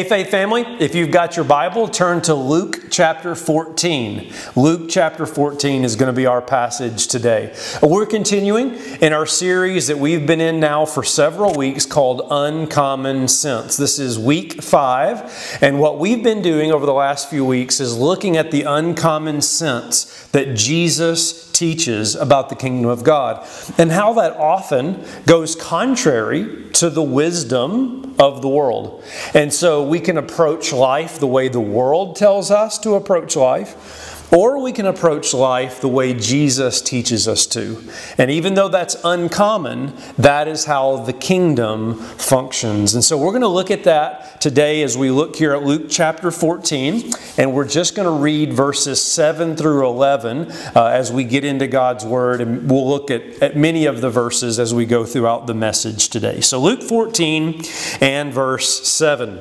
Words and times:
Hey, 0.00 0.08
Faith 0.08 0.30
Family, 0.30 0.62
if 0.80 0.94
you've 0.94 1.10
got 1.10 1.36
your 1.36 1.44
Bible, 1.44 1.86
turn 1.86 2.22
to 2.22 2.34
Luke 2.34 2.79
chapter 2.90 3.34
14. 3.34 4.32
Luke 4.56 4.90
chapter 4.90 5.24
14 5.24 5.84
is 5.84 5.96
going 5.96 6.12
to 6.12 6.16
be 6.16 6.26
our 6.26 6.42
passage 6.42 7.06
today. 7.06 7.54
We're 7.82 8.06
continuing 8.06 8.74
in 9.00 9.12
our 9.12 9.26
series 9.26 9.86
that 9.86 9.98
we've 9.98 10.26
been 10.26 10.40
in 10.40 10.60
now 10.60 10.84
for 10.84 11.04
several 11.04 11.54
weeks 11.54 11.86
called 11.86 12.26
Uncommon 12.30 13.28
Sense. 13.28 13.76
This 13.76 13.98
is 13.98 14.18
week 14.18 14.62
five, 14.62 15.58
and 15.62 15.78
what 15.78 15.98
we've 15.98 16.22
been 16.22 16.42
doing 16.42 16.72
over 16.72 16.84
the 16.84 16.92
last 16.92 17.30
few 17.30 17.44
weeks 17.44 17.80
is 17.80 17.96
looking 17.96 18.36
at 18.36 18.50
the 18.50 18.64
uncommon 18.64 19.40
sense 19.40 20.26
that 20.32 20.56
Jesus 20.56 21.50
teaches 21.52 22.14
about 22.14 22.48
the 22.48 22.56
kingdom 22.56 22.90
of 22.90 23.04
God 23.04 23.46
and 23.78 23.92
how 23.92 24.14
that 24.14 24.32
often 24.36 25.04
goes 25.26 25.54
contrary 25.54 26.70
to 26.72 26.88
the 26.88 27.02
wisdom 27.02 28.14
of 28.18 28.42
the 28.42 28.48
world. 28.48 29.04
And 29.34 29.52
so 29.52 29.86
we 29.86 30.00
can 30.00 30.16
approach 30.16 30.72
life 30.72 31.18
the 31.18 31.26
way 31.26 31.48
the 31.48 31.60
world 31.60 32.16
tells 32.16 32.50
us 32.50 32.78
to 32.80 32.94
approach 32.94 33.36
life 33.36 34.18
or 34.32 34.62
we 34.62 34.72
can 34.72 34.86
approach 34.86 35.34
life 35.34 35.80
the 35.80 35.88
way 35.88 36.14
Jesus 36.14 36.80
teaches 36.80 37.26
us 37.26 37.46
to. 37.48 37.82
And 38.16 38.30
even 38.30 38.54
though 38.54 38.68
that's 38.68 38.96
uncommon, 39.02 39.92
that 40.18 40.46
is 40.46 40.64
how 40.64 40.98
the 40.98 41.12
kingdom 41.12 41.96
functions. 41.96 42.94
And 42.94 43.02
so 43.02 43.18
we're 43.18 43.32
going 43.32 43.42
to 43.42 43.48
look 43.48 43.70
at 43.70 43.84
that 43.84 44.40
today 44.40 44.82
as 44.82 44.96
we 44.96 45.10
look 45.10 45.34
here 45.34 45.52
at 45.52 45.64
Luke 45.64 45.86
chapter 45.88 46.30
14. 46.30 47.12
And 47.38 47.52
we're 47.52 47.66
just 47.66 47.96
going 47.96 48.06
to 48.06 48.22
read 48.22 48.52
verses 48.52 49.02
7 49.02 49.56
through 49.56 49.86
11 49.86 50.52
uh, 50.76 50.86
as 50.86 51.12
we 51.12 51.24
get 51.24 51.44
into 51.44 51.66
God's 51.66 52.04
Word. 52.04 52.40
And 52.40 52.70
we'll 52.70 52.88
look 52.88 53.10
at, 53.10 53.22
at 53.42 53.56
many 53.56 53.86
of 53.86 54.00
the 54.00 54.10
verses 54.10 54.60
as 54.60 54.72
we 54.72 54.86
go 54.86 55.04
throughout 55.04 55.48
the 55.48 55.54
message 55.54 56.08
today. 56.08 56.40
So 56.40 56.60
Luke 56.60 56.82
14 56.82 57.64
and 58.00 58.32
verse 58.32 58.86
7 58.88 59.40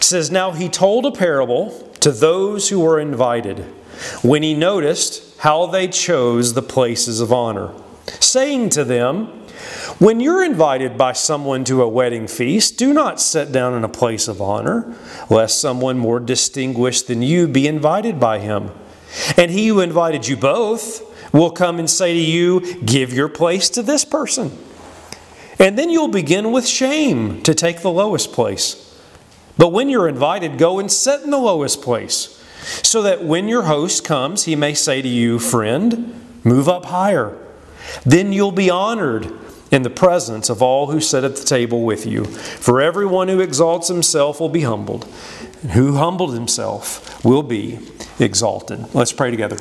says, 0.00 0.30
Now 0.30 0.50
he 0.50 0.68
told 0.68 1.06
a 1.06 1.12
parable 1.12 1.87
to 2.00 2.12
those 2.12 2.68
who 2.68 2.80
were 2.80 3.00
invited 3.00 3.60
when 4.22 4.42
he 4.42 4.54
noticed 4.54 5.38
how 5.38 5.66
they 5.66 5.88
chose 5.88 6.54
the 6.54 6.62
places 6.62 7.20
of 7.20 7.32
honor, 7.32 7.72
saying 8.20 8.70
to 8.70 8.84
them, 8.84 9.26
When 9.98 10.20
you're 10.20 10.44
invited 10.44 10.96
by 10.96 11.12
someone 11.12 11.64
to 11.64 11.82
a 11.82 11.88
wedding 11.88 12.28
feast, 12.28 12.78
do 12.78 12.92
not 12.92 13.20
sit 13.20 13.52
down 13.52 13.74
in 13.74 13.84
a 13.84 13.88
place 13.88 14.28
of 14.28 14.40
honor, 14.40 14.96
lest 15.28 15.60
someone 15.60 15.98
more 15.98 16.20
distinguished 16.20 17.08
than 17.08 17.22
you 17.22 17.48
be 17.48 17.66
invited 17.66 18.20
by 18.20 18.38
him. 18.38 18.70
And 19.36 19.50
he 19.50 19.68
who 19.68 19.80
invited 19.80 20.28
you 20.28 20.36
both 20.36 21.04
will 21.32 21.50
come 21.50 21.78
and 21.78 21.88
say 21.88 22.14
to 22.14 22.20
you, 22.20 22.60
Give 22.82 23.12
your 23.12 23.28
place 23.28 23.68
to 23.70 23.82
this 23.82 24.04
person. 24.04 24.56
And 25.58 25.76
then 25.76 25.90
you'll 25.90 26.08
begin 26.08 26.52
with 26.52 26.66
shame 26.66 27.42
to 27.42 27.54
take 27.54 27.80
the 27.80 27.90
lowest 27.90 28.32
place. 28.32 28.87
But 29.58 29.72
when 29.72 29.88
you're 29.88 30.08
invited, 30.08 30.56
go 30.56 30.78
and 30.78 30.90
sit 30.90 31.22
in 31.22 31.30
the 31.30 31.38
lowest 31.38 31.82
place 31.82 32.34
so 32.82 33.02
that 33.02 33.24
when 33.24 33.48
your 33.48 33.62
host 33.62 34.04
comes, 34.04 34.44
he 34.44 34.56
may 34.56 34.72
say 34.72 35.02
to 35.02 35.08
you, 35.08 35.38
Friend, 35.38 36.14
move 36.44 36.68
up 36.68 36.86
higher. 36.86 37.36
Then 38.06 38.32
you'll 38.32 38.52
be 38.52 38.70
honored 38.70 39.32
in 39.70 39.82
the 39.82 39.90
presence 39.90 40.48
of 40.48 40.62
all 40.62 40.90
who 40.90 41.00
sit 41.00 41.24
at 41.24 41.36
the 41.36 41.44
table 41.44 41.84
with 41.84 42.06
you. 42.06 42.24
For 42.24 42.80
everyone 42.80 43.28
who 43.28 43.40
exalts 43.40 43.88
himself 43.88 44.40
will 44.40 44.48
be 44.48 44.62
humbled, 44.62 45.06
and 45.62 45.72
who 45.72 45.96
humbled 45.96 46.34
himself 46.34 47.24
will 47.24 47.42
be 47.42 47.78
exalted. 48.18 48.94
Let's 48.94 49.12
pray 49.12 49.30
together. 49.30 49.56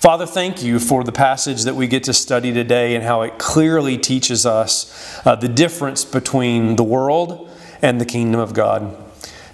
Father, 0.00 0.24
thank 0.24 0.62
you 0.62 0.78
for 0.80 1.04
the 1.04 1.12
passage 1.12 1.64
that 1.64 1.76
we 1.76 1.86
get 1.86 2.04
to 2.04 2.14
study 2.14 2.54
today 2.54 2.94
and 2.94 3.04
how 3.04 3.20
it 3.20 3.38
clearly 3.38 3.98
teaches 3.98 4.46
us 4.46 5.20
uh, 5.26 5.36
the 5.36 5.48
difference 5.48 6.06
between 6.06 6.76
the 6.76 6.84
world 6.84 7.49
and 7.82 8.00
the 8.00 8.06
kingdom 8.06 8.40
of 8.40 8.54
God. 8.54 8.96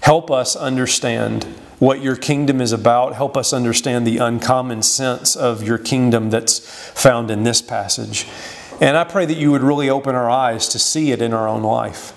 Help 0.00 0.30
us 0.30 0.54
understand 0.54 1.44
what 1.78 2.02
your 2.02 2.16
kingdom 2.16 2.60
is 2.60 2.72
about. 2.72 3.14
Help 3.14 3.36
us 3.36 3.52
understand 3.52 4.06
the 4.06 4.18
uncommon 4.18 4.82
sense 4.82 5.36
of 5.36 5.62
your 5.62 5.78
kingdom 5.78 6.30
that's 6.30 6.58
found 6.58 7.30
in 7.30 7.42
this 7.42 7.60
passage. 7.60 8.26
And 8.80 8.96
I 8.96 9.04
pray 9.04 9.26
that 9.26 9.36
you 9.36 9.50
would 9.50 9.62
really 9.62 9.90
open 9.90 10.14
our 10.14 10.30
eyes 10.30 10.68
to 10.68 10.78
see 10.78 11.10
it 11.10 11.20
in 11.20 11.32
our 11.32 11.48
own 11.48 11.62
life. 11.62 12.12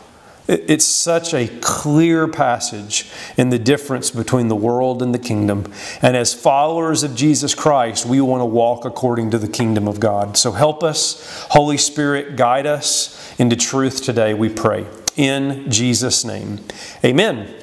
It's 0.47 0.85
such 0.85 1.35
a 1.35 1.47
clear 1.61 2.27
passage 2.27 3.05
in 3.37 3.51
the 3.51 3.59
difference 3.59 4.09
between 4.09 4.47
the 4.47 4.55
world 4.55 5.03
and 5.03 5.13
the 5.13 5.19
kingdom. 5.19 5.71
And 6.01 6.17
as 6.17 6.33
followers 6.33 7.03
of 7.03 7.13
Jesus 7.13 7.53
Christ, 7.53 8.07
we 8.07 8.19
want 8.19 8.41
to 8.41 8.45
walk 8.45 8.83
according 8.83 9.29
to 9.29 9.37
the 9.37 9.47
kingdom 9.47 9.87
of 9.87 9.99
God. 9.99 10.37
So 10.37 10.51
help 10.51 10.83
us, 10.83 11.45
Holy 11.51 11.77
Spirit, 11.77 12.35
guide 12.35 12.65
us 12.65 13.15
into 13.39 13.55
truth 13.55 14.03
today, 14.03 14.33
we 14.33 14.49
pray. 14.49 14.87
In 15.19 15.69
Jesus' 15.69 16.23
name, 16.23 16.61
amen. 17.03 17.53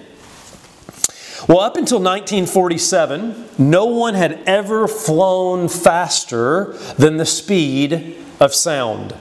Well, 1.49 1.61
up 1.61 1.79
until 1.79 2.01
1947, 2.01 3.49
no 3.57 3.87
one 3.87 4.13
had 4.13 4.43
ever 4.45 4.87
flown 4.87 5.71
faster 5.71 6.75
than 6.99 7.17
the 7.17 7.25
speed 7.25 8.23
of 8.41 8.55
sound. 8.55 9.15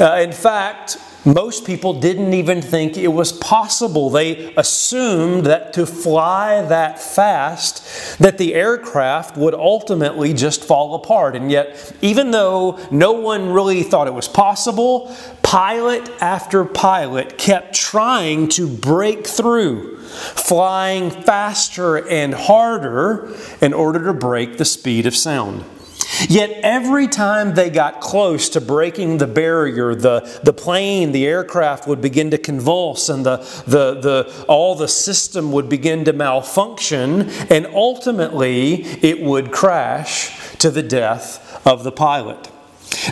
Uh, 0.00 0.20
in 0.22 0.32
fact, 0.32 0.96
most 1.24 1.64
people 1.64 2.00
didn't 2.00 2.32
even 2.32 2.62
think 2.62 2.96
it 2.96 3.08
was 3.08 3.32
possible. 3.32 4.10
They 4.10 4.54
assumed 4.56 5.46
that 5.46 5.72
to 5.74 5.86
fly 5.86 6.62
that 6.62 6.98
fast, 7.00 8.18
that 8.18 8.38
the 8.38 8.54
aircraft 8.54 9.36
would 9.36 9.54
ultimately 9.54 10.32
just 10.32 10.64
fall 10.64 10.94
apart. 10.94 11.36
And 11.36 11.50
yet, 11.50 11.92
even 12.00 12.32
though 12.32 12.80
no 12.90 13.12
one 13.12 13.52
really 13.52 13.82
thought 13.82 14.08
it 14.08 14.14
was 14.14 14.26
possible, 14.26 15.14
pilot 15.52 16.10
after 16.22 16.64
pilot 16.64 17.36
kept 17.36 17.74
trying 17.74 18.48
to 18.48 18.66
break 18.66 19.26
through, 19.26 19.98
flying 19.98 21.10
faster 21.10 22.08
and 22.08 22.32
harder 22.32 23.30
in 23.60 23.74
order 23.74 24.02
to 24.02 24.14
break 24.14 24.56
the 24.56 24.64
speed 24.64 25.04
of 25.04 25.14
sound. 25.14 25.62
Yet 26.26 26.52
every 26.62 27.06
time 27.06 27.54
they 27.54 27.68
got 27.68 28.00
close 28.00 28.48
to 28.48 28.62
breaking 28.62 29.18
the 29.18 29.26
barrier, 29.26 29.94
the, 29.94 30.40
the 30.42 30.54
plane, 30.54 31.12
the 31.12 31.26
aircraft 31.26 31.86
would 31.86 32.00
begin 32.00 32.30
to 32.30 32.38
convulse 32.38 33.10
and 33.10 33.26
the, 33.26 33.36
the, 33.66 34.00
the, 34.00 34.44
all 34.48 34.74
the 34.74 34.88
system 34.88 35.52
would 35.52 35.68
begin 35.68 36.06
to 36.06 36.14
malfunction, 36.14 37.28
and 37.50 37.66
ultimately 37.66 38.84
it 39.02 39.20
would 39.20 39.52
crash 39.52 40.56
to 40.56 40.70
the 40.70 40.82
death 40.82 41.60
of 41.66 41.84
the 41.84 41.92
pilot. 41.92 42.51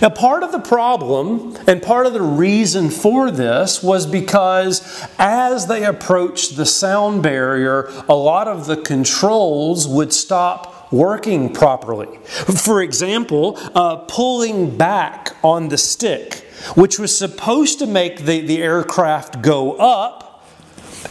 Now, 0.01 0.11
part 0.11 0.43
of 0.43 0.53
the 0.53 0.61
problem 0.61 1.57
and 1.67 1.83
part 1.83 2.07
of 2.07 2.13
the 2.13 2.23
reason 2.23 2.91
for 2.91 3.31
this 3.31 3.83
was 3.83 4.07
because 4.07 5.07
as 5.19 5.67
they 5.67 5.85
approached 5.85 6.57
the 6.57 6.67
sound 6.67 7.23
barrier, 7.23 7.91
a 8.09 8.15
lot 8.15 8.49
of 8.49 8.67
the 8.67 8.77
controls 8.77 9.87
would 9.89 10.13
stop 10.13 10.93
working 10.93 11.53
properly. 11.53 12.19
For 12.25 12.83
example, 12.83 13.57
uh, 13.75 13.97
pulling 13.97 14.77
back 14.77 15.37
on 15.43 15.69
the 15.69 15.79
stick, 15.79 16.47
which 16.75 16.99
was 16.99 17.17
supposed 17.17 17.79
to 17.79 17.87
make 17.87 18.25
the, 18.25 18.41
the 18.41 18.62
aircraft 18.62 19.43
go 19.43 19.75
up, 19.75 20.47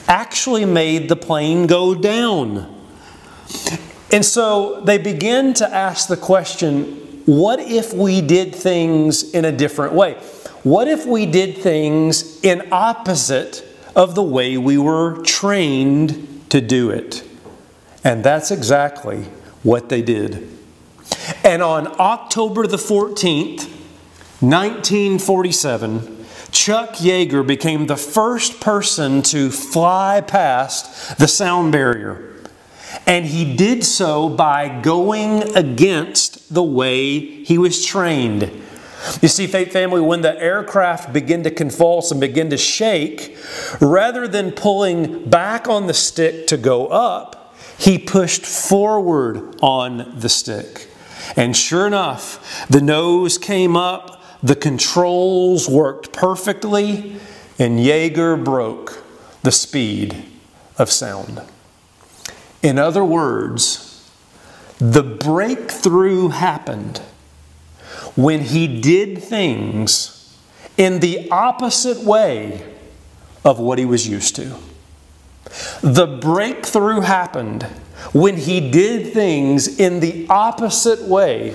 actually 0.08 0.66
made 0.66 1.10
the 1.10 1.16
plane 1.16 1.68
go 1.68 1.96
down. 1.96 2.76
And 4.12 4.26
so 4.26 4.82
they 4.82 4.98
begin 4.98 5.54
to 5.56 5.74
ask 5.74 6.08
the 6.08 6.18
question 6.18 7.09
what 7.30 7.60
if 7.60 7.94
we 7.94 8.22
did 8.22 8.56
things 8.56 9.32
in 9.34 9.46
a 9.46 9.52
different 9.52 9.94
way? 9.94 10.16
What 10.64 10.88
if 10.88 11.06
we 11.06 11.28
did 11.28 11.60
things 11.60 12.44
in 12.44 12.68
opposite 12.72 13.64
of 13.96 14.16
the 14.16 14.24
way 14.24 14.58
we 14.58 14.80
were 14.80 15.22
trained 15.22 16.50
to 16.50 16.60
do 16.60 16.90
it? 16.90 17.24
And 18.04 18.24
that's 18.24 18.50
exactly 18.50 19.26
what 19.62 19.90
they 19.90 20.02
did. 20.02 20.58
And 21.44 21.62
on 21.62 22.00
October 22.00 22.66
the 22.66 22.78
14th, 22.78 23.70
1947, 24.42 26.26
Chuck 26.52 26.94
Yeager 26.96 27.46
became 27.46 27.86
the 27.86 27.96
first 27.96 28.60
person 28.60 29.22
to 29.24 29.52
fly 29.52 30.22
past 30.22 31.20
the 31.20 31.28
sound 31.28 31.74
barrier. 31.74 32.29
And 33.06 33.26
he 33.26 33.56
did 33.56 33.84
so 33.84 34.30
by 34.30 34.82
going 34.82 35.56
against 35.56 36.54
the 36.54 36.64
way 36.64 37.44
he 37.44 37.58
was 37.58 37.86
trained. 37.86 38.52
You 39.22 39.28
see, 39.30 39.48
Faith 39.48 39.72
Family, 39.72 40.02
when 40.02 40.22
the 40.22 40.40
aircraft 40.42 41.14
begin 41.14 41.44
to 41.44 41.52
convulse 41.52 42.12
and 42.12 42.20
begin 42.20 42.50
to 42.50 42.58
shake, 42.58 43.38
rather 43.80 44.28
than 44.28 44.52
pulling 44.52 45.30
back 45.30 45.70
on 45.70 45.88
the 45.88 45.94
stick 45.94 46.48
to 46.48 46.58
go 46.58 46.88
up, 46.88 47.56
he 47.78 47.98
pushed 47.98 48.46
forward 48.46 49.58
on 49.62 50.20
the 50.20 50.28
stick. 50.28 50.90
And 51.36 51.56
sure 51.56 51.88
enough, 51.88 52.68
the 52.68 52.82
nose 52.82 53.38
came 53.38 53.78
up, 53.78 54.22
the 54.44 54.56
controls 54.56 55.70
worked 55.70 56.12
perfectly, 56.12 57.16
and 57.58 57.80
Yeager 57.80 58.42
broke 58.44 59.04
the 59.44 59.52
speed 59.52 60.26
of 60.78 60.92
sound. 60.92 61.42
In 62.62 62.78
other 62.78 63.04
words, 63.04 64.10
the 64.78 65.04
breakthrough 65.04 66.30
happened 66.30 67.00
when 68.16 68.42
he 68.42 68.82
did 68.82 69.22
things 69.22 70.38
in 70.78 71.00
the 71.00 71.30
opposite 71.32 72.04
way 72.04 72.66
of 73.44 73.60
what 73.60 73.78
he 73.78 73.86
was 73.86 74.08
used 74.08 74.36
to. 74.38 74.56
The 75.82 76.06
breakthrough 76.06 77.02
happened 77.02 77.64
when 78.14 78.38
he 78.38 78.72
did 78.72 79.14
things 79.14 79.80
in 79.80 80.00
the 80.00 80.26
opposite 80.30 81.02
way 81.02 81.52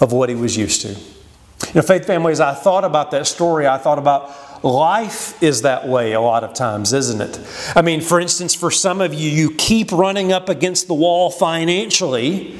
of 0.00 0.12
what 0.12 0.28
he 0.28 0.34
was 0.34 0.56
used 0.56 0.82
to. 0.82 0.88
You 0.88 1.74
know, 1.74 1.82
faith 1.82 2.06
families, 2.06 2.40
I 2.40 2.54
thought 2.54 2.84
about 2.84 3.10
that 3.10 3.26
story. 3.26 3.66
I 3.66 3.78
thought 3.78 3.98
about 3.98 4.30
life 4.62 5.42
is 5.42 5.62
that 5.62 5.88
way 5.88 6.12
a 6.12 6.20
lot 6.20 6.44
of 6.44 6.54
times, 6.54 6.92
isn't 6.92 7.20
it? 7.20 7.40
I 7.74 7.82
mean, 7.82 8.00
for 8.00 8.20
instance, 8.20 8.54
for 8.54 8.70
some 8.70 9.00
of 9.00 9.14
you, 9.14 9.30
you 9.30 9.54
keep 9.54 9.92
running 9.92 10.32
up 10.32 10.48
against 10.48 10.86
the 10.86 10.94
wall 10.94 11.30
financially 11.30 12.58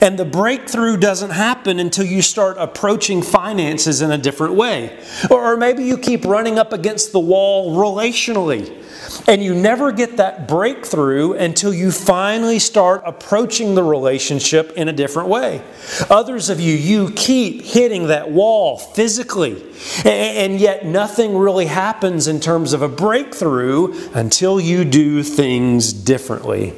and 0.00 0.18
the 0.18 0.24
breakthrough 0.24 0.96
doesn't 0.96 1.30
happen 1.30 1.78
until 1.78 2.06
you 2.06 2.22
start 2.22 2.56
approaching 2.58 3.22
finances 3.22 4.00
in 4.00 4.10
a 4.10 4.18
different 4.18 4.54
way. 4.54 4.98
Or, 5.30 5.56
maybe 5.56 5.84
you 5.84 5.98
keep 5.98 6.24
running 6.24 6.58
up 6.58 6.72
against 6.72 7.12
the 7.12 7.20
wall 7.20 7.76
relationally. 7.76 8.81
And 9.26 9.42
you 9.42 9.54
never 9.54 9.92
get 9.92 10.16
that 10.18 10.48
breakthrough 10.48 11.32
until 11.32 11.72
you 11.72 11.90
finally 11.90 12.58
start 12.58 13.02
approaching 13.04 13.74
the 13.74 13.82
relationship 13.82 14.72
in 14.76 14.88
a 14.88 14.92
different 14.92 15.28
way. 15.28 15.62
Others 16.10 16.50
of 16.50 16.60
you, 16.60 16.74
you 16.74 17.10
keep 17.12 17.62
hitting 17.62 18.08
that 18.08 18.30
wall 18.30 18.78
physically, 18.78 19.62
and 20.04 20.60
yet 20.60 20.86
nothing 20.86 21.36
really 21.36 21.66
happens 21.66 22.28
in 22.28 22.40
terms 22.40 22.72
of 22.72 22.82
a 22.82 22.88
breakthrough 22.88 24.10
until 24.14 24.60
you 24.60 24.84
do 24.84 25.22
things 25.22 25.92
differently. 25.92 26.72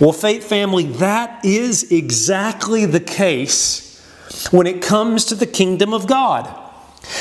Well, 0.00 0.12
Faith 0.12 0.44
Family, 0.44 0.84
that 0.84 1.44
is 1.44 1.90
exactly 1.90 2.86
the 2.86 3.00
case 3.00 3.86
when 4.50 4.66
it 4.66 4.82
comes 4.82 5.24
to 5.26 5.34
the 5.34 5.46
kingdom 5.46 5.92
of 5.92 6.06
God. 6.06 6.56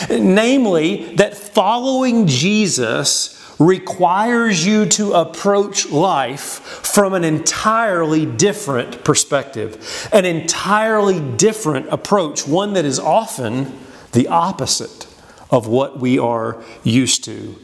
Namely, 0.09 1.15
that 1.15 1.35
following 1.35 2.27
Jesus 2.27 3.38
requires 3.59 4.65
you 4.65 4.85
to 4.85 5.11
approach 5.13 5.89
life 5.89 6.41
from 6.41 7.13
an 7.13 7.25
entirely 7.25 8.25
different 8.25 9.03
perspective, 9.03 10.09
an 10.13 10.25
entirely 10.25 11.19
different 11.35 11.87
approach, 11.89 12.47
one 12.47 12.73
that 12.73 12.85
is 12.85 12.97
often 12.99 13.77
the 14.13 14.27
opposite 14.27 15.05
of 15.51 15.67
what 15.67 15.99
we 15.99 16.17
are 16.17 16.63
used 16.83 17.23
to. 17.25 17.55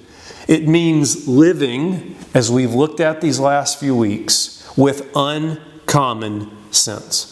It 0.47 0.67
means 0.67 1.27
living, 1.27 2.15
as 2.33 2.51
we've 2.51 2.73
looked 2.73 2.99
at 2.99 3.21
these 3.21 3.39
last 3.39 3.79
few 3.79 3.95
weeks, 3.95 4.69
with 4.77 5.09
uncommon 5.15 6.51
sense. 6.71 7.31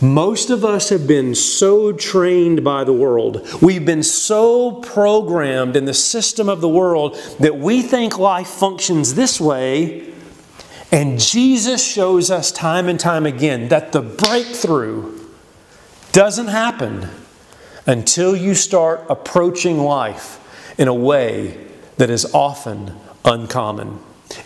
Most 0.00 0.50
of 0.50 0.62
us 0.62 0.90
have 0.90 1.06
been 1.06 1.34
so 1.34 1.90
trained 1.90 2.62
by 2.62 2.84
the 2.84 2.92
world, 2.92 3.46
we've 3.62 3.86
been 3.86 4.02
so 4.02 4.72
programmed 4.72 5.74
in 5.74 5.86
the 5.86 5.94
system 5.94 6.48
of 6.48 6.60
the 6.60 6.68
world 6.68 7.16
that 7.40 7.56
we 7.56 7.80
think 7.80 8.18
life 8.18 8.48
functions 8.48 9.14
this 9.14 9.40
way. 9.40 10.12
And 10.92 11.18
Jesus 11.18 11.84
shows 11.84 12.30
us 12.30 12.52
time 12.52 12.88
and 12.88 13.00
time 13.00 13.26
again 13.26 13.68
that 13.68 13.92
the 13.92 14.02
breakthrough 14.02 15.18
doesn't 16.12 16.48
happen 16.48 17.08
until 17.86 18.36
you 18.36 18.54
start 18.54 19.04
approaching 19.08 19.78
life 19.78 20.74
in 20.78 20.88
a 20.88 20.94
way 20.94 21.66
that 21.96 22.10
is 22.10 22.32
often 22.34 22.94
uncommon. 23.24 23.98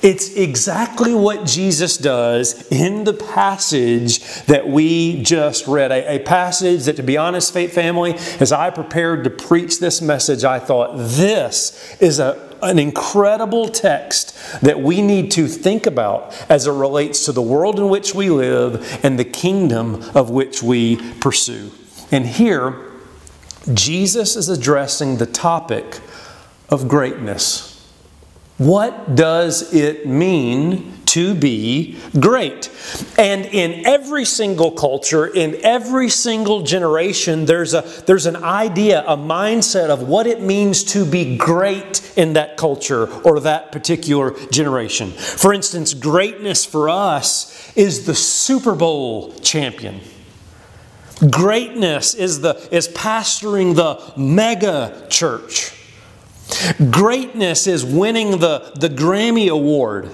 It's 0.02 0.34
exactly 0.34 1.14
what 1.14 1.46
Jesus 1.46 1.96
does 1.96 2.66
in 2.70 3.04
the 3.04 3.12
passage 3.12 4.20
that 4.44 4.68
we 4.68 5.22
just 5.22 5.66
read. 5.66 5.90
A, 5.90 6.16
a, 6.16 6.18
passage 6.20 6.84
that, 6.84 6.96
to 6.96 7.02
be 7.02 7.16
honest, 7.16 7.52
Faith 7.52 7.72
Family, 7.72 8.14
as 8.40 8.52
I 8.52 8.70
prepared 8.70 9.24
to 9.24 9.30
preach 9.30 9.80
this 9.80 10.00
message, 10.00 10.44
I 10.44 10.58
thought 10.58 10.96
this 10.96 11.96
is 12.00 12.18
a, 12.18 12.56
an 12.62 12.78
incredible 12.78 13.68
text 13.68 14.36
that 14.60 14.80
we 14.80 15.00
need 15.02 15.30
to 15.32 15.46
think 15.46 15.86
about 15.86 16.34
as 16.50 16.66
it 16.66 16.72
relates 16.72 17.24
to 17.24 17.32
the 17.32 17.42
world 17.42 17.78
in 17.78 17.88
which 17.88 18.14
we 18.14 18.30
live 18.30 19.00
and 19.02 19.18
the 19.18 19.24
kingdom 19.24 20.02
of 20.14 20.30
which 20.30 20.62
we 20.62 20.96
pursue. 21.20 21.70
And 22.12 22.26
here, 22.26 22.90
Jesus 23.72 24.36
is 24.36 24.48
addressing 24.48 25.18
the 25.18 25.26
topic 25.26 26.00
of 26.68 26.88
greatness. 26.88 27.69
What 28.60 29.14
does 29.14 29.72
it 29.72 30.06
mean 30.06 30.92
to 31.06 31.34
be 31.34 31.98
great? 32.20 32.70
And 33.16 33.46
in 33.46 33.86
every 33.86 34.26
single 34.26 34.70
culture, 34.70 35.26
in 35.26 35.58
every 35.62 36.10
single 36.10 36.60
generation, 36.60 37.46
there's, 37.46 37.72
a, 37.72 37.80
there's 38.04 38.26
an 38.26 38.36
idea, 38.36 39.02
a 39.06 39.16
mindset 39.16 39.88
of 39.88 40.02
what 40.06 40.26
it 40.26 40.42
means 40.42 40.84
to 40.92 41.06
be 41.06 41.38
great 41.38 42.12
in 42.18 42.34
that 42.34 42.58
culture 42.58 43.10
or 43.22 43.40
that 43.40 43.72
particular 43.72 44.32
generation. 44.50 45.12
For 45.12 45.54
instance, 45.54 45.94
greatness 45.94 46.66
for 46.66 46.90
us 46.90 47.74
is 47.78 48.04
the 48.04 48.14
Super 48.14 48.74
Bowl 48.74 49.32
champion. 49.38 50.02
Greatness 51.30 52.12
is, 52.12 52.42
the, 52.42 52.68
is 52.70 52.88
pastoring 52.88 53.74
the 53.74 54.20
mega 54.20 55.06
church. 55.08 55.79
Greatness 56.90 57.66
is 57.66 57.84
winning 57.84 58.38
the, 58.38 58.72
the 58.76 58.88
Grammy 58.88 59.48
Award. 59.48 60.10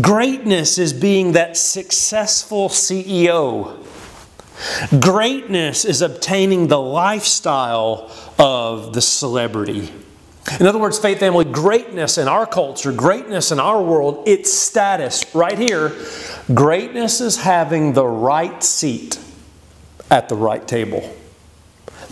Greatness 0.00 0.78
is 0.78 0.92
being 0.92 1.32
that 1.32 1.56
successful 1.56 2.68
CEO. 2.68 3.78
Greatness 5.00 5.84
is 5.84 6.02
obtaining 6.02 6.68
the 6.68 6.80
lifestyle 6.80 8.10
of 8.38 8.92
the 8.92 9.00
celebrity. 9.00 9.92
In 10.60 10.66
other 10.66 10.78
words, 10.78 10.98
faith 10.98 11.20
family, 11.20 11.44
greatness 11.44 12.18
in 12.18 12.28
our 12.28 12.46
culture, 12.46 12.92
greatness 12.92 13.52
in 13.52 13.60
our 13.60 13.82
world, 13.82 14.26
its 14.26 14.52
status 14.52 15.24
right 15.34 15.56
here. 15.56 15.92
Greatness 16.52 17.20
is 17.20 17.38
having 17.38 17.92
the 17.92 18.06
right 18.06 18.62
seat 18.62 19.18
at 20.10 20.28
the 20.28 20.36
right 20.36 20.66
table. 20.66 21.16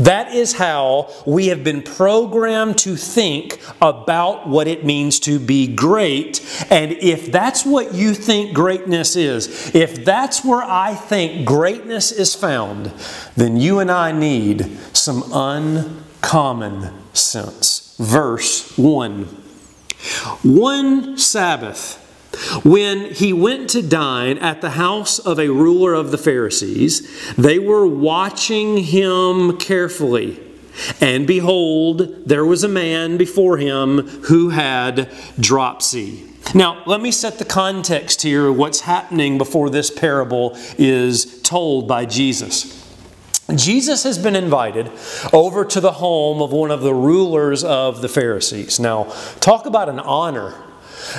That 0.00 0.34
is 0.34 0.54
how 0.54 1.12
we 1.26 1.48
have 1.48 1.62
been 1.62 1.82
programmed 1.82 2.78
to 2.78 2.96
think 2.96 3.60
about 3.82 4.48
what 4.48 4.66
it 4.66 4.82
means 4.82 5.20
to 5.20 5.38
be 5.38 5.66
great. 5.66 6.40
And 6.70 6.92
if 6.92 7.30
that's 7.30 7.66
what 7.66 7.94
you 7.94 8.14
think 8.14 8.54
greatness 8.54 9.14
is, 9.14 9.74
if 9.74 10.02
that's 10.02 10.42
where 10.42 10.62
I 10.62 10.94
think 10.94 11.46
greatness 11.46 12.12
is 12.12 12.34
found, 12.34 12.92
then 13.36 13.58
you 13.58 13.78
and 13.78 13.90
I 13.90 14.10
need 14.12 14.78
some 14.94 15.22
uncommon 15.34 16.94
sense. 17.12 17.94
Verse 17.98 18.78
1 18.78 19.24
One 20.42 21.18
Sabbath, 21.18 22.09
when 22.62 23.12
he 23.12 23.32
went 23.32 23.70
to 23.70 23.82
dine 23.82 24.38
at 24.38 24.60
the 24.60 24.70
house 24.70 25.18
of 25.18 25.38
a 25.38 25.48
ruler 25.48 25.94
of 25.94 26.10
the 26.10 26.18
Pharisees, 26.18 27.34
they 27.34 27.58
were 27.58 27.86
watching 27.86 28.78
him 28.78 29.56
carefully. 29.58 30.40
And 31.00 31.26
behold, 31.26 32.24
there 32.26 32.46
was 32.46 32.64
a 32.64 32.68
man 32.68 33.16
before 33.16 33.58
him 33.58 34.06
who 34.24 34.50
had 34.50 35.10
dropsy. 35.38 36.26
Now, 36.54 36.82
let 36.86 37.00
me 37.00 37.10
set 37.10 37.38
the 37.38 37.44
context 37.44 38.22
here 38.22 38.50
what's 38.50 38.80
happening 38.80 39.38
before 39.38 39.70
this 39.70 39.90
parable 39.90 40.56
is 40.78 41.42
told 41.42 41.86
by 41.86 42.06
Jesus. 42.06 42.76
Jesus 43.54 44.04
has 44.04 44.16
been 44.18 44.36
invited 44.36 44.90
over 45.32 45.64
to 45.64 45.80
the 45.80 45.92
home 45.92 46.40
of 46.40 46.52
one 46.52 46.70
of 46.70 46.82
the 46.82 46.94
rulers 46.94 47.64
of 47.64 48.00
the 48.00 48.08
Pharisees. 48.08 48.78
Now, 48.78 49.04
talk 49.40 49.66
about 49.66 49.88
an 49.88 49.98
honor 49.98 50.54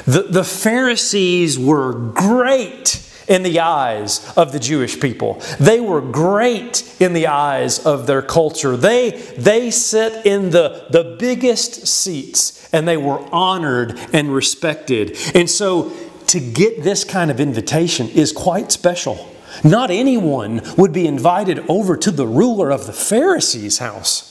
the, 0.06 0.24
the 0.24 0.44
Pharisees 0.44 1.58
were 1.58 1.94
great 1.94 3.08
in 3.28 3.44
the 3.44 3.60
eyes 3.62 4.34
of 4.36 4.52
the 4.52 4.60
Jewish 4.60 5.00
people. 5.00 5.42
They 5.60 5.80
were 5.80 6.02
great 6.02 6.84
in 7.00 7.14
the 7.14 7.28
eyes 7.28 7.80
of 7.86 8.08
their 8.08 8.22
culture. 8.22 8.76
They, 8.76 9.12
they 9.38 9.72
sit 9.72 10.26
in 10.26 10.50
the, 10.50 10.88
the 10.90 11.16
biggest 11.18 11.88
seats 11.88 12.70
and 12.74 12.88
they 12.88 12.98
were 12.98 13.20
honored 13.34 13.98
and 14.12 14.34
respected. 14.34 15.18
And 15.34 15.50
so 15.50 15.94
to 16.28 16.40
get 16.40 16.84
this 16.84 17.04
kind 17.04 17.32
of 17.32 17.40
invitation 17.40 18.10
is 18.10 18.32
quite 18.32 18.72
special. 18.72 19.30
Not 19.64 19.92
anyone 19.92 20.62
would 20.78 20.94
be 20.94 21.08
invited 21.08 21.60
over 21.70 21.98
to 21.98 22.12
the 22.12 22.28
ruler 22.28 22.72
of 22.72 22.86
the 22.86 22.94
Pharisees' 22.94 23.80
house. 23.80 24.31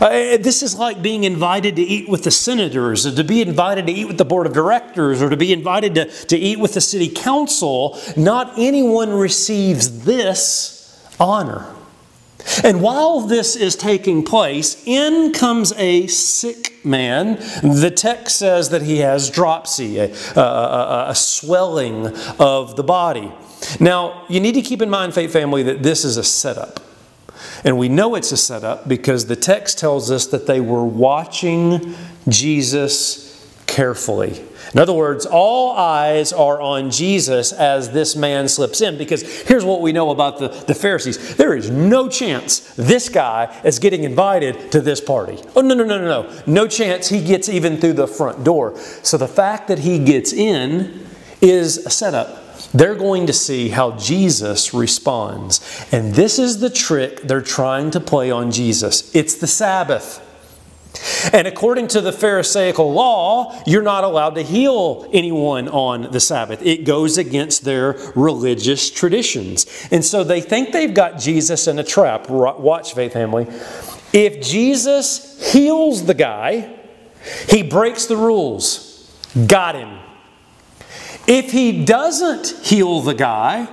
Uh, 0.00 0.36
this 0.36 0.62
is 0.62 0.74
like 0.76 1.02
being 1.02 1.24
invited 1.24 1.76
to 1.76 1.82
eat 1.82 2.08
with 2.08 2.24
the 2.24 2.30
senators, 2.30 3.06
or 3.06 3.14
to 3.14 3.24
be 3.24 3.42
invited 3.42 3.86
to 3.86 3.92
eat 3.92 4.06
with 4.06 4.18
the 4.18 4.24
board 4.24 4.46
of 4.46 4.52
directors, 4.52 5.22
or 5.22 5.28
to 5.28 5.36
be 5.36 5.52
invited 5.52 5.94
to, 5.94 6.04
to 6.26 6.36
eat 6.36 6.58
with 6.58 6.74
the 6.74 6.80
city 6.80 7.08
council. 7.08 7.98
Not 8.16 8.58
anyone 8.58 9.10
receives 9.10 10.04
this 10.04 11.14
honor. 11.18 11.66
And 12.64 12.80
while 12.80 13.20
this 13.20 13.56
is 13.56 13.76
taking 13.76 14.24
place, 14.24 14.82
in 14.86 15.32
comes 15.32 15.72
a 15.76 16.06
sick 16.06 16.84
man. 16.84 17.36
The 17.62 17.92
text 17.94 18.38
says 18.38 18.70
that 18.70 18.82
he 18.82 18.98
has 18.98 19.30
dropsy, 19.30 19.98
a, 19.98 20.12
a, 20.36 21.06
a, 21.08 21.14
swelling 21.14 22.06
of 22.38 22.76
the 22.76 22.82
body. 22.82 23.32
Now, 23.78 24.24
you 24.28 24.40
need 24.40 24.54
to 24.54 24.62
keep 24.62 24.80
in 24.80 24.88
mind, 24.88 25.14
Faith 25.14 25.32
Family, 25.32 25.62
that 25.64 25.82
this 25.82 26.04
is 26.04 26.16
a 26.16 26.24
setup. 26.24 26.80
And 27.64 27.78
we 27.78 27.88
know 27.88 28.14
it's 28.14 28.32
a 28.32 28.36
setup 28.36 28.88
because 28.88 29.26
the 29.26 29.36
text 29.36 29.78
tells 29.78 30.10
us 30.10 30.26
that 30.28 30.46
they 30.46 30.60
were 30.60 30.84
watching 30.84 31.94
Jesus 32.28 33.30
carefully. 33.66 34.44
In 34.72 34.78
other 34.78 34.92
words, 34.92 35.26
all 35.26 35.72
eyes 35.72 36.32
are 36.32 36.60
on 36.60 36.90
Jesus 36.90 37.52
as 37.52 37.90
this 37.90 38.14
man 38.14 38.46
slips 38.48 38.80
in 38.80 38.98
because 38.98 39.42
here's 39.42 39.64
what 39.64 39.80
we 39.80 39.92
know 39.92 40.10
about 40.10 40.38
the, 40.38 40.48
the 40.48 40.74
Pharisees 40.74 41.36
there 41.36 41.56
is 41.56 41.70
no 41.70 42.08
chance 42.08 42.60
this 42.74 43.08
guy 43.08 43.60
is 43.64 43.78
getting 43.78 44.04
invited 44.04 44.70
to 44.72 44.80
this 44.80 45.00
party. 45.00 45.38
Oh, 45.56 45.60
no, 45.60 45.74
no, 45.74 45.84
no, 45.84 45.98
no, 45.98 46.22
no. 46.22 46.42
No 46.46 46.68
chance 46.68 47.08
he 47.08 47.22
gets 47.22 47.48
even 47.48 47.78
through 47.78 47.94
the 47.94 48.06
front 48.06 48.44
door. 48.44 48.76
So 49.02 49.16
the 49.16 49.28
fact 49.28 49.68
that 49.68 49.80
he 49.80 49.98
gets 49.98 50.32
in 50.32 51.06
is 51.40 51.78
a 51.78 51.90
setup. 51.90 52.39
They're 52.72 52.94
going 52.94 53.26
to 53.26 53.32
see 53.32 53.70
how 53.70 53.92
Jesus 53.92 54.72
responds. 54.72 55.86
And 55.90 56.14
this 56.14 56.38
is 56.38 56.60
the 56.60 56.70
trick 56.70 57.22
they're 57.22 57.42
trying 57.42 57.90
to 57.92 58.00
play 58.00 58.30
on 58.30 58.50
Jesus 58.50 59.14
it's 59.14 59.34
the 59.34 59.46
Sabbath. 59.46 60.26
And 61.32 61.46
according 61.46 61.88
to 61.88 62.00
the 62.00 62.12
Pharisaical 62.12 62.92
law, 62.92 63.62
you're 63.66 63.82
not 63.82 64.04
allowed 64.04 64.34
to 64.34 64.42
heal 64.42 65.08
anyone 65.12 65.68
on 65.68 66.10
the 66.10 66.20
Sabbath. 66.20 66.62
It 66.62 66.84
goes 66.84 67.16
against 67.16 67.64
their 67.64 67.92
religious 68.16 68.90
traditions. 68.90 69.66
And 69.92 70.04
so 70.04 70.24
they 70.24 70.40
think 70.40 70.72
they've 70.72 70.92
got 70.92 71.18
Jesus 71.18 71.68
in 71.68 71.78
a 71.78 71.84
trap. 71.84 72.28
Watch, 72.28 72.94
faith 72.94 73.12
family. 73.12 73.46
If 74.12 74.42
Jesus 74.44 75.52
heals 75.52 76.04
the 76.06 76.14
guy, 76.14 76.76
he 77.48 77.62
breaks 77.62 78.06
the 78.06 78.16
rules. 78.16 79.08
Got 79.46 79.76
him. 79.76 80.09
If 81.30 81.52
he 81.52 81.84
doesn't 81.84 82.66
heal 82.66 83.02
the 83.02 83.14
guy, 83.14 83.68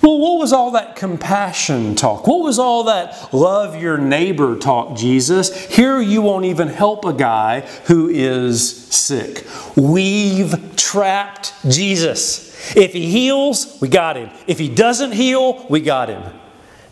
well, 0.00 0.18
what 0.18 0.38
was 0.38 0.54
all 0.54 0.70
that 0.70 0.96
compassion 0.96 1.94
talk? 1.94 2.26
What 2.26 2.42
was 2.42 2.58
all 2.58 2.84
that 2.84 3.34
love 3.34 3.80
your 3.82 3.98
neighbor 3.98 4.56
talk, 4.56 4.96
Jesus? 4.96 5.66
Here 5.66 6.00
you 6.00 6.22
won't 6.22 6.46
even 6.46 6.68
help 6.68 7.04
a 7.04 7.12
guy 7.12 7.60
who 7.84 8.08
is 8.08 8.86
sick. 8.86 9.46
We've 9.76 10.74
trapped 10.76 11.52
Jesus. 11.68 12.74
If 12.74 12.94
he 12.94 13.10
heals, 13.10 13.78
we 13.82 13.88
got 13.88 14.16
him. 14.16 14.30
If 14.46 14.58
he 14.58 14.70
doesn't 14.70 15.12
heal, 15.12 15.66
we 15.68 15.80
got 15.80 16.08
him. 16.08 16.22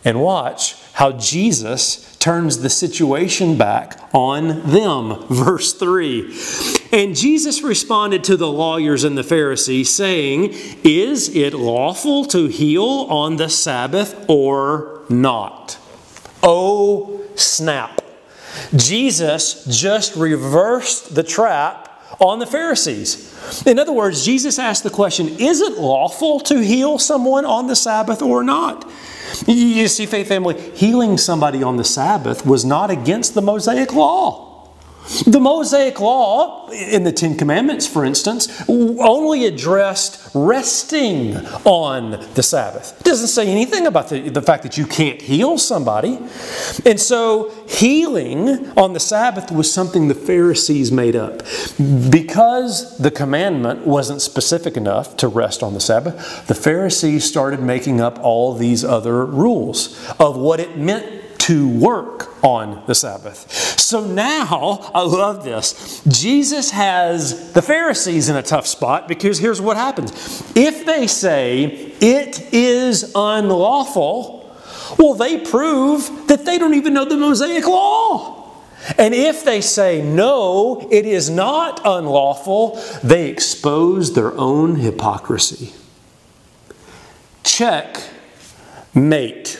And 0.05 0.21
watch 0.21 0.75
how 1.01 1.11
Jesus 1.13 2.15
turns 2.17 2.59
the 2.59 2.69
situation 2.69 3.57
back 3.57 3.99
on 4.13 4.69
them. 4.69 5.25
Verse 5.31 5.73
3. 5.73 6.31
And 6.91 7.15
Jesus 7.15 7.63
responded 7.63 8.23
to 8.25 8.37
the 8.37 8.51
lawyers 8.51 9.03
and 9.03 9.17
the 9.17 9.23
Pharisees, 9.23 9.91
saying, 9.91 10.53
Is 10.83 11.35
it 11.35 11.55
lawful 11.55 12.25
to 12.25 12.45
heal 12.45 13.07
on 13.09 13.37
the 13.37 13.49
Sabbath 13.49 14.29
or 14.29 15.01
not? 15.09 15.79
Oh, 16.43 17.25
snap. 17.33 18.01
Jesus 18.75 19.65
just 19.65 20.15
reversed 20.15 21.15
the 21.15 21.23
trap 21.23 21.89
on 22.19 22.37
the 22.37 22.45
Pharisees. 22.45 23.63
In 23.65 23.79
other 23.79 23.91
words, 23.91 24.23
Jesus 24.23 24.59
asked 24.59 24.83
the 24.83 24.91
question 24.91 25.29
Is 25.39 25.61
it 25.61 25.79
lawful 25.79 26.39
to 26.41 26.59
heal 26.59 26.99
someone 26.99 27.43
on 27.43 27.65
the 27.65 27.75
Sabbath 27.75 28.21
or 28.21 28.43
not? 28.43 28.87
You 29.47 29.87
see, 29.87 30.05
faith 30.05 30.27
family, 30.27 30.59
healing 30.71 31.17
somebody 31.17 31.63
on 31.63 31.77
the 31.77 31.83
Sabbath 31.83 32.45
was 32.45 32.63
not 32.65 32.91
against 32.91 33.33
the 33.33 33.41
Mosaic 33.41 33.93
law. 33.93 34.50
The 35.25 35.39
Mosaic 35.39 35.99
Law, 35.99 36.69
in 36.69 37.03
the 37.03 37.11
Ten 37.11 37.35
Commandments, 37.35 37.87
for 37.87 38.05
instance, 38.05 38.47
only 38.69 39.45
addressed 39.45 40.29
resting 40.33 41.35
on 41.65 42.11
the 42.35 42.43
Sabbath. 42.43 42.95
It 42.99 43.03
doesn't 43.03 43.27
say 43.27 43.47
anything 43.47 43.87
about 43.87 44.09
the, 44.09 44.29
the 44.29 44.41
fact 44.41 44.63
that 44.63 44.77
you 44.77 44.85
can't 44.85 45.21
heal 45.21 45.57
somebody. 45.57 46.19
And 46.85 46.99
so, 46.99 47.51
healing 47.67 48.69
on 48.77 48.93
the 48.93 48.99
Sabbath 48.99 49.51
was 49.51 49.73
something 49.73 50.07
the 50.07 50.15
Pharisees 50.15 50.91
made 50.91 51.15
up. 51.15 51.39
Because 52.09 52.97
the 52.97 53.11
commandment 53.11 53.85
wasn't 53.85 54.21
specific 54.21 54.77
enough 54.77 55.17
to 55.17 55.27
rest 55.27 55.63
on 55.63 55.73
the 55.73 55.81
Sabbath, 55.81 56.47
the 56.47 56.55
Pharisees 56.55 57.25
started 57.25 57.59
making 57.59 58.01
up 58.01 58.19
all 58.19 58.53
these 58.53 58.85
other 58.85 59.25
rules 59.25 59.97
of 60.19 60.37
what 60.37 60.59
it 60.59 60.77
meant 60.77 61.20
to 61.41 61.67
work 61.67 62.43
on 62.43 62.83
the 62.85 62.93
Sabbath. 62.93 63.51
So 63.79 64.05
now, 64.05 64.91
I 64.93 65.01
love 65.01 65.43
this. 65.43 66.03
Jesus 66.07 66.69
has 66.69 67.51
the 67.53 67.63
Pharisees 67.63 68.29
in 68.29 68.35
a 68.35 68.43
tough 68.43 68.67
spot 68.67 69.07
because 69.07 69.39
here's 69.39 69.59
what 69.59 69.75
happens. 69.75 70.11
If 70.55 70.85
they 70.85 71.07
say 71.07 71.65
it 71.99 72.53
is 72.53 73.11
unlawful, 73.15 74.55
well, 74.99 75.15
they 75.15 75.39
prove 75.39 76.27
that 76.27 76.45
they 76.45 76.59
don't 76.59 76.75
even 76.75 76.93
know 76.93 77.05
the 77.05 77.17
Mosaic 77.17 77.65
law. 77.65 78.53
And 78.99 79.13
if 79.15 79.43
they 79.43 79.61
say 79.61 80.01
no, 80.01 80.87
it 80.91 81.07
is 81.07 81.29
not 81.29 81.81
unlawful, 81.83 82.81
they 83.03 83.29
expose 83.29 84.13
their 84.13 84.37
own 84.37 84.75
hypocrisy. 84.75 85.73
Check, 87.43 87.97
mate. 88.93 89.59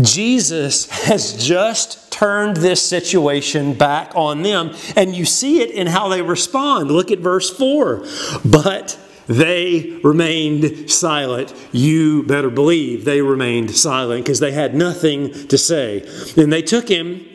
Jesus 0.00 0.88
has 1.06 1.44
just 1.44 2.12
turned 2.12 2.58
this 2.58 2.86
situation 2.86 3.74
back 3.74 4.12
on 4.14 4.42
them, 4.42 4.74
and 4.96 5.14
you 5.14 5.24
see 5.24 5.60
it 5.60 5.70
in 5.70 5.86
how 5.86 6.08
they 6.08 6.22
respond. 6.22 6.90
Look 6.90 7.10
at 7.10 7.18
verse 7.18 7.50
4. 7.50 8.04
But 8.44 8.98
they 9.26 10.00
remained 10.02 10.90
silent. 10.90 11.54
You 11.72 12.22
better 12.24 12.50
believe 12.50 13.04
they 13.04 13.22
remained 13.22 13.70
silent 13.70 14.24
because 14.24 14.40
they 14.40 14.52
had 14.52 14.74
nothing 14.74 15.48
to 15.48 15.58
say. 15.58 16.06
And 16.36 16.52
they 16.52 16.62
took 16.62 16.88
him 16.88 17.26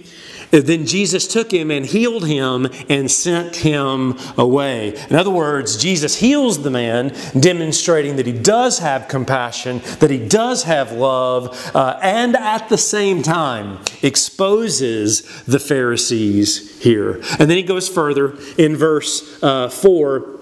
then 0.51 0.86
Jesus 0.86 1.27
took 1.27 1.51
him 1.51 1.72
and 1.72 1.86
healed 1.86 2.25
him 2.27 2.68
and 2.89 3.10
sent 3.10 3.58
him 3.58 4.18
away. 4.38 4.96
In 5.10 5.15
other 5.15 5.29
words, 5.29 5.77
Jesus 5.77 6.20
heals 6.20 6.63
the 6.63 6.72
man, 6.72 7.13
demonstrating 7.39 8.15
that 8.15 8.25
he 8.25 8.34
does 8.34 8.79
have 8.79 9.08
compassion, 9.08 9.82
that 10.00 10.10
he 10.10 10.20
does 10.20 10.63
have 10.63 10.91
love, 10.91 11.75
uh, 11.75 12.00
and 12.01 12.36
at 12.36 12.70
the 12.70 12.77
same 12.77 13.22
time 13.22 13.79
exposes 14.01 15.22
the 15.44 15.60
Pharisees 15.60 16.82
here. 16.82 17.22
And 17.39 17.50
then 17.50 17.58
he 17.58 17.63
goes 17.63 17.88
further 17.88 18.38
in 18.58 18.75
verse 18.75 19.41
uh, 19.44 19.70
4 19.70 20.38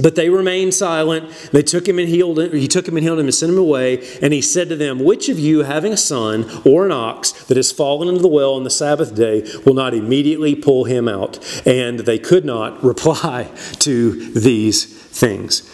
but 0.00 0.14
they 0.14 0.30
remained 0.30 0.74
silent. 0.74 1.30
They 1.52 1.62
took 1.62 1.88
him 1.88 1.98
and 1.98 2.08
healed 2.08 2.38
him. 2.38 2.52
He 2.52 2.68
took 2.68 2.86
him 2.86 2.96
and 2.96 3.04
healed 3.04 3.18
him 3.18 3.26
and 3.26 3.34
sent 3.34 3.52
him 3.52 3.58
away. 3.58 4.06
And 4.22 4.32
he 4.32 4.40
said 4.40 4.68
to 4.70 4.76
them, 4.76 4.98
Which 4.98 5.28
of 5.28 5.38
you, 5.38 5.62
having 5.62 5.92
a 5.92 5.96
son 5.96 6.46
or 6.64 6.86
an 6.86 6.92
ox 6.92 7.32
that 7.44 7.56
has 7.56 7.72
fallen 7.72 8.08
into 8.08 8.20
the 8.20 8.28
well 8.28 8.54
on 8.54 8.64
the 8.64 8.70
Sabbath 8.70 9.14
day, 9.14 9.42
will 9.64 9.74
not 9.74 9.94
immediately 9.94 10.54
pull 10.54 10.84
him 10.84 11.08
out? 11.08 11.38
And 11.66 12.00
they 12.00 12.18
could 12.18 12.44
not 12.44 12.82
reply 12.90 13.50
to 13.80 14.32
these 14.32 14.84
things. 14.84 15.68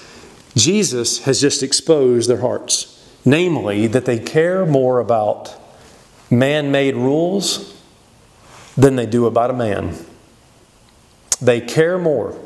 Jesus 0.54 1.24
has 1.24 1.40
just 1.40 1.62
exposed 1.62 2.30
their 2.30 2.40
hearts, 2.40 2.92
namely, 3.24 3.86
that 3.86 4.06
they 4.06 4.18
care 4.18 4.64
more 4.64 5.00
about 5.00 5.54
man 6.30 6.70
made 6.70 6.96
rules 6.96 7.74
than 8.76 8.96
they 8.96 9.06
do 9.06 9.26
about 9.26 9.50
a 9.50 9.54
man. 9.54 9.94
They 11.40 11.60
care 11.60 11.98
more 11.98 12.38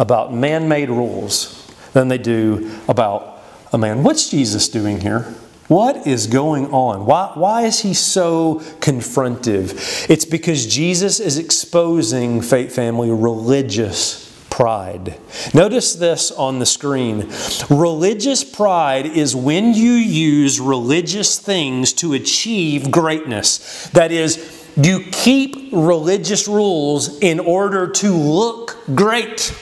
about 0.00 0.32
man 0.32 0.66
made 0.66 0.88
rules 0.88 1.70
than 1.92 2.08
they 2.08 2.18
do 2.18 2.80
about 2.88 3.42
a 3.70 3.76
man. 3.76 4.02
What's 4.02 4.30
Jesus 4.30 4.68
doing 4.68 5.00
here? 5.02 5.32
What 5.68 6.06
is 6.06 6.26
going 6.26 6.72
on? 6.72 7.06
Why, 7.06 7.30
why 7.34 7.62
is 7.62 7.80
he 7.80 7.94
so 7.94 8.56
confrontive? 8.80 10.10
It's 10.10 10.24
because 10.24 10.66
Jesus 10.66 11.20
is 11.20 11.38
exposing, 11.38 12.40
faith 12.40 12.74
family, 12.74 13.10
religious 13.10 14.26
pride. 14.48 15.16
Notice 15.54 15.94
this 15.94 16.32
on 16.32 16.58
the 16.58 16.66
screen. 16.66 17.30
Religious 17.68 18.42
pride 18.42 19.06
is 19.06 19.36
when 19.36 19.74
you 19.74 19.92
use 19.92 20.58
religious 20.60 21.38
things 21.38 21.92
to 21.92 22.14
achieve 22.14 22.90
greatness. 22.90 23.88
That 23.90 24.12
is, 24.12 24.66
you 24.76 25.04
keep 25.12 25.72
religious 25.72 26.48
rules 26.48 27.20
in 27.20 27.38
order 27.38 27.86
to 27.86 28.10
look 28.10 28.76
great. 28.94 29.54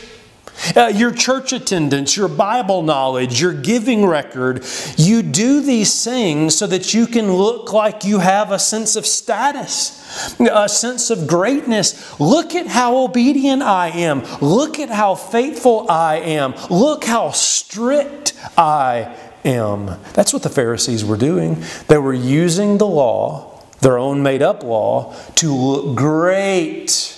Uh, 0.77 0.91
your 0.95 1.13
church 1.13 1.53
attendance, 1.53 2.17
your 2.17 2.29
Bible 2.29 2.83
knowledge, 2.83 3.41
your 3.41 3.53
giving 3.53 4.05
record, 4.05 4.65
you 4.97 5.23
do 5.23 5.61
these 5.61 6.05
things 6.05 6.57
so 6.57 6.67
that 6.67 6.93
you 6.93 7.07
can 7.07 7.33
look 7.33 7.73
like 7.73 8.05
you 8.05 8.19
have 8.19 8.51
a 8.51 8.59
sense 8.59 8.97
of 8.97 9.07
status, 9.07 9.95
a 10.41 10.69
sense 10.69 11.11
of 11.11 11.27
greatness. 11.27 12.19
Look 12.21 12.55
at 12.55 12.67
how 12.67 12.99
obedient 12.99 13.63
I 13.63 13.89
am. 13.89 14.25
Look 14.41 14.79
at 14.79 14.91
how 14.91 15.15
faithful 15.15 15.87
I 15.89 16.17
am. 16.17 16.55
Look 16.71 17.05
how 17.05 17.31
strict 17.31 18.35
I 18.57 19.17
am. 19.45 19.99
That's 20.15 20.33
what 20.33 20.43
the 20.43 20.51
Pharisees 20.51 21.05
were 21.05 21.17
doing. 21.17 21.63
They 21.87 21.99
were 21.99 22.15
using 22.15 22.79
the 22.79 22.87
law, 22.87 23.63
their 23.81 23.99
own 23.99 24.23
made 24.23 24.43
up 24.43 24.63
law, 24.63 25.15
to 25.37 25.55
look 25.55 25.97
great 25.97 27.15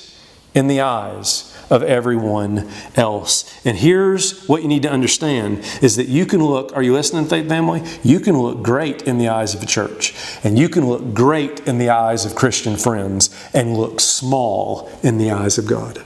in 0.54 0.66
the 0.66 0.80
eyes 0.80 1.47
of 1.71 1.83
everyone 1.83 2.69
else. 2.97 3.50
And 3.65 3.77
here's 3.77 4.47
what 4.47 4.62
you 4.62 4.69
need 4.69 4.83
to 4.83 4.91
understand 4.91 5.65
is 5.81 5.97
that 5.97 6.09
you 6.09 6.27
can 6.27 6.45
look, 6.45 6.75
are 6.77 6.83
you 6.83 6.93
listening, 6.93 7.27
faith 7.27 7.49
family? 7.49 7.83
You 8.03 8.21
can 8.21 8.39
look 8.39 8.62
great 8.62 9.03
in 9.03 9.19
the 9.19 9.29
eyes 9.29 9.55
of 9.55 9.62
a 9.62 9.67
church, 9.67 10.15
and 10.45 10.59
you 10.59 10.69
can 10.69 10.89
look 10.89 11.15
great 11.15 11.61
in 11.61 11.79
the 11.79 11.91
eyes 11.91 12.25
of 12.27 12.35
Christian 12.35 12.77
friends, 12.77 13.31
and 13.55 13.77
look 13.77 14.00
small 14.00 14.91
in 15.03 15.19
the 15.19 15.31
eyes 15.31 15.59
of 15.59 15.67
God. 15.67 16.05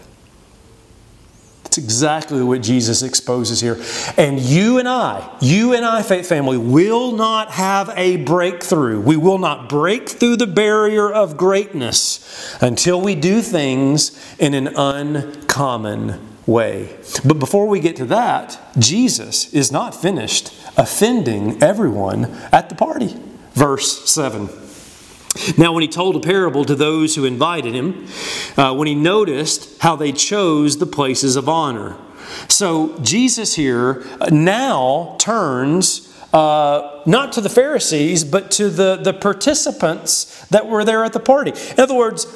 That's 1.75 1.85
exactly 1.85 2.41
what 2.41 2.63
Jesus 2.63 3.03
exposes 3.03 3.61
here. 3.61 3.83
And 4.17 4.39
you 4.39 4.79
and 4.79 4.87
I, 4.87 5.29
you 5.41 5.75
and 5.75 5.85
I, 5.85 6.03
faith 6.03 6.29
family, 6.29 6.57
will 6.57 7.11
not 7.11 7.51
have 7.51 7.91
a 7.97 8.15
breakthrough. 8.19 9.01
We 9.01 9.17
will 9.17 9.39
not 9.39 9.69
break 9.69 10.09
through 10.09 10.37
the 10.37 10.47
barrier 10.47 11.13
of 11.13 11.37
greatness 11.37 12.57
until 12.61 13.01
we 13.01 13.17
do 13.17 13.43
things 13.43 14.17
in 14.39 14.55
an 14.55 14.69
uncommon 14.69 16.21
way. 16.47 16.97
But 17.25 17.41
before 17.41 17.67
we 17.67 17.81
get 17.81 17.97
to 17.97 18.05
that, 18.05 18.57
Jesus 18.79 19.53
is 19.53 19.73
not 19.73 20.01
finished 20.01 20.55
offending 20.77 21.61
everyone 21.61 22.27
at 22.53 22.69
the 22.69 22.77
party. 22.77 23.17
Verse 23.55 24.09
7. 24.09 24.49
Now, 25.59 25.73
when 25.73 25.83
he 25.83 25.89
told 25.89 26.17
a 26.17 26.21
parable 26.21 26.65
to 26.65 26.75
those 26.75 27.17
who 27.17 27.25
invited 27.25 27.75
him, 27.75 28.07
uh, 28.57 28.75
when 28.75 28.87
he 28.87 28.95
noticed 28.95 29.83
how 29.83 29.97
they 29.97 30.13
chose 30.13 30.79
the 30.79 30.87
places 30.87 31.37
of 31.37 31.49
honor. 31.49 31.97
So, 32.49 32.99
Jesus 33.01 33.55
here 33.55 34.05
now 34.31 35.17
turns 35.19 36.13
uh, 36.33 37.03
not 37.07 37.33
to 37.33 37.41
the 37.41 37.49
Pharisees, 37.49 38.25
but 38.25 38.51
to 38.53 38.69
the, 38.69 38.97
the 38.97 39.13
participants 39.13 40.47
that 40.49 40.67
were 40.67 40.85
there 40.85 41.05
at 41.05 41.13
the 41.13 41.21
party. 41.21 41.53
In 41.73 41.81
other 41.81 41.95
words, 41.95 42.27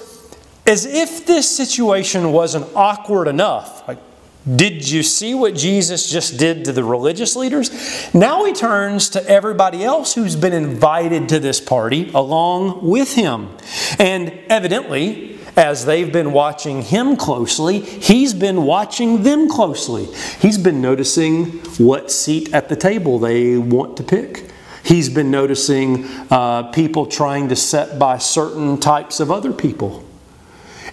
as 0.66 0.84
if 0.84 1.26
this 1.26 1.48
situation 1.48 2.32
wasn't 2.32 2.66
awkward 2.76 3.26
enough, 3.26 3.86
like 3.88 3.98
did 4.46 4.88
you 4.88 5.02
see 5.02 5.34
what 5.34 5.54
Jesus 5.54 6.08
just 6.08 6.38
did 6.38 6.64
to 6.64 6.72
the 6.72 6.84
religious 6.84 7.36
leaders? 7.36 7.70
Now 8.14 8.44
he 8.44 8.52
turns 8.52 9.10
to 9.10 9.28
everybody 9.28 9.84
else 9.84 10.14
who's 10.14 10.36
been 10.36 10.52
invited 10.52 11.28
to 11.30 11.40
this 11.40 11.60
party 11.60 12.10
along 12.14 12.88
with 12.88 13.14
him. 13.14 13.50
And 13.98 14.32
evidently, 14.48 15.38
as 15.56 15.84
they've 15.84 16.12
been 16.12 16.32
watching 16.32 16.82
him 16.82 17.16
closely, 17.16 17.80
he's 17.80 18.32
been 18.32 18.62
watching 18.62 19.24
them 19.24 19.48
closely. 19.48 20.06
He's 20.40 20.56
been 20.56 20.80
noticing 20.80 21.46
what 21.78 22.12
seat 22.12 22.54
at 22.54 22.68
the 22.68 22.76
table 22.76 23.18
they 23.18 23.58
want 23.58 23.96
to 23.96 24.04
pick. 24.04 24.50
He's 24.84 25.10
been 25.10 25.30
noticing 25.30 26.06
uh, 26.30 26.70
people 26.70 27.06
trying 27.06 27.48
to 27.48 27.56
set 27.56 27.98
by 27.98 28.18
certain 28.18 28.78
types 28.78 29.20
of 29.20 29.30
other 29.30 29.52
people. 29.52 30.07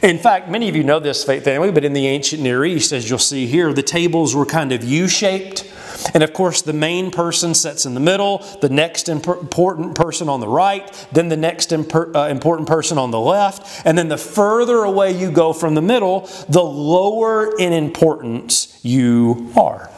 In 0.01 0.19
fact, 0.19 0.49
many 0.49 0.69
of 0.69 0.75
you 0.75 0.83
know 0.83 0.99
this 0.99 1.23
family, 1.23 1.71
but 1.71 1.85
in 1.85 1.93
the 1.93 2.07
ancient 2.07 2.41
Near 2.41 2.65
East, 2.65 2.91
as 2.91 3.09
you'll 3.09 3.19
see 3.19 3.47
here, 3.47 3.73
the 3.73 3.83
tables 3.83 4.35
were 4.35 4.45
kind 4.45 4.71
of 4.71 4.83
U 4.83 5.07
shaped. 5.07 5.71
And 6.13 6.21
of 6.21 6.33
course, 6.33 6.61
the 6.61 6.73
main 6.73 7.09
person 7.09 7.55
sits 7.55 7.85
in 7.85 7.93
the 7.93 7.99
middle, 7.99 8.39
the 8.61 8.69
next 8.69 9.09
important 9.09 9.95
person 9.95 10.29
on 10.29 10.39
the 10.39 10.47
right, 10.47 11.07
then 11.11 11.29
the 11.29 11.37
next 11.37 11.73
uh, 11.73 12.27
important 12.29 12.67
person 12.67 12.97
on 12.97 13.11
the 13.11 13.19
left. 13.19 13.85
And 13.85 13.97
then 13.97 14.09
the 14.09 14.17
further 14.17 14.83
away 14.83 15.17
you 15.17 15.31
go 15.31 15.53
from 15.53 15.73
the 15.73 15.81
middle, 15.81 16.29
the 16.49 16.63
lower 16.63 17.57
in 17.57 17.73
importance 17.73 18.79
you 18.83 19.51
are. 19.57 19.89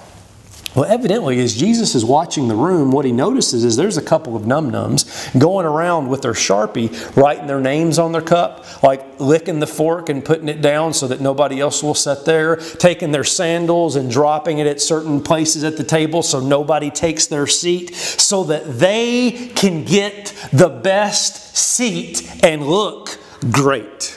Well, 0.78 0.86
evidently, 0.86 1.40
as 1.40 1.56
Jesus 1.56 1.96
is 1.96 2.06
watching 2.06 2.48
the 2.48 2.56
room, 2.56 2.92
what 2.92 3.04
he 3.04 3.12
notices 3.12 3.64
is 3.64 3.76
there's 3.78 3.98
a 3.98 4.02
couple 4.02 4.36
of 4.36 4.46
num-nums 4.46 5.36
going 5.40 5.66
around 5.66 6.08
with 6.08 6.22
their 6.22 6.34
Sharpie, 6.34 7.16
writing 7.16 7.48
their 7.48 7.60
names 7.60 7.98
on 7.98 8.12
their 8.12 8.22
cup, 8.22 8.84
like 8.84 9.20
licking 9.20 9.60
the 9.60 9.66
fork 9.66 10.10
and 10.10 10.24
putting 10.24 10.48
it 10.48 10.62
down 10.62 10.94
so 10.94 11.08
that 11.08 11.20
nobody 11.20 11.60
else 11.60 11.82
will 11.82 11.96
sit 11.96 12.26
there, 12.26 12.58
taking 12.58 13.12
their 13.12 13.24
sandals 13.24 13.96
and 13.96 14.12
dropping 14.12 14.60
it 14.60 14.68
at 14.68 14.80
certain 14.80 15.20
places 15.20 15.64
at 15.64 15.78
the 15.78 15.84
table 15.84 16.22
so 16.22 16.40
nobody 16.40 16.92
takes 16.92 17.26
their 17.26 17.48
seat, 17.48 17.96
so 17.96 18.44
that 18.44 18.78
they 18.78 19.52
can 19.56 19.84
get 19.84 20.28
the 20.54 20.70
best 20.70 21.58
seat 21.58 22.22
and 22.44 22.68
look 22.68 23.18
great. 23.52 24.16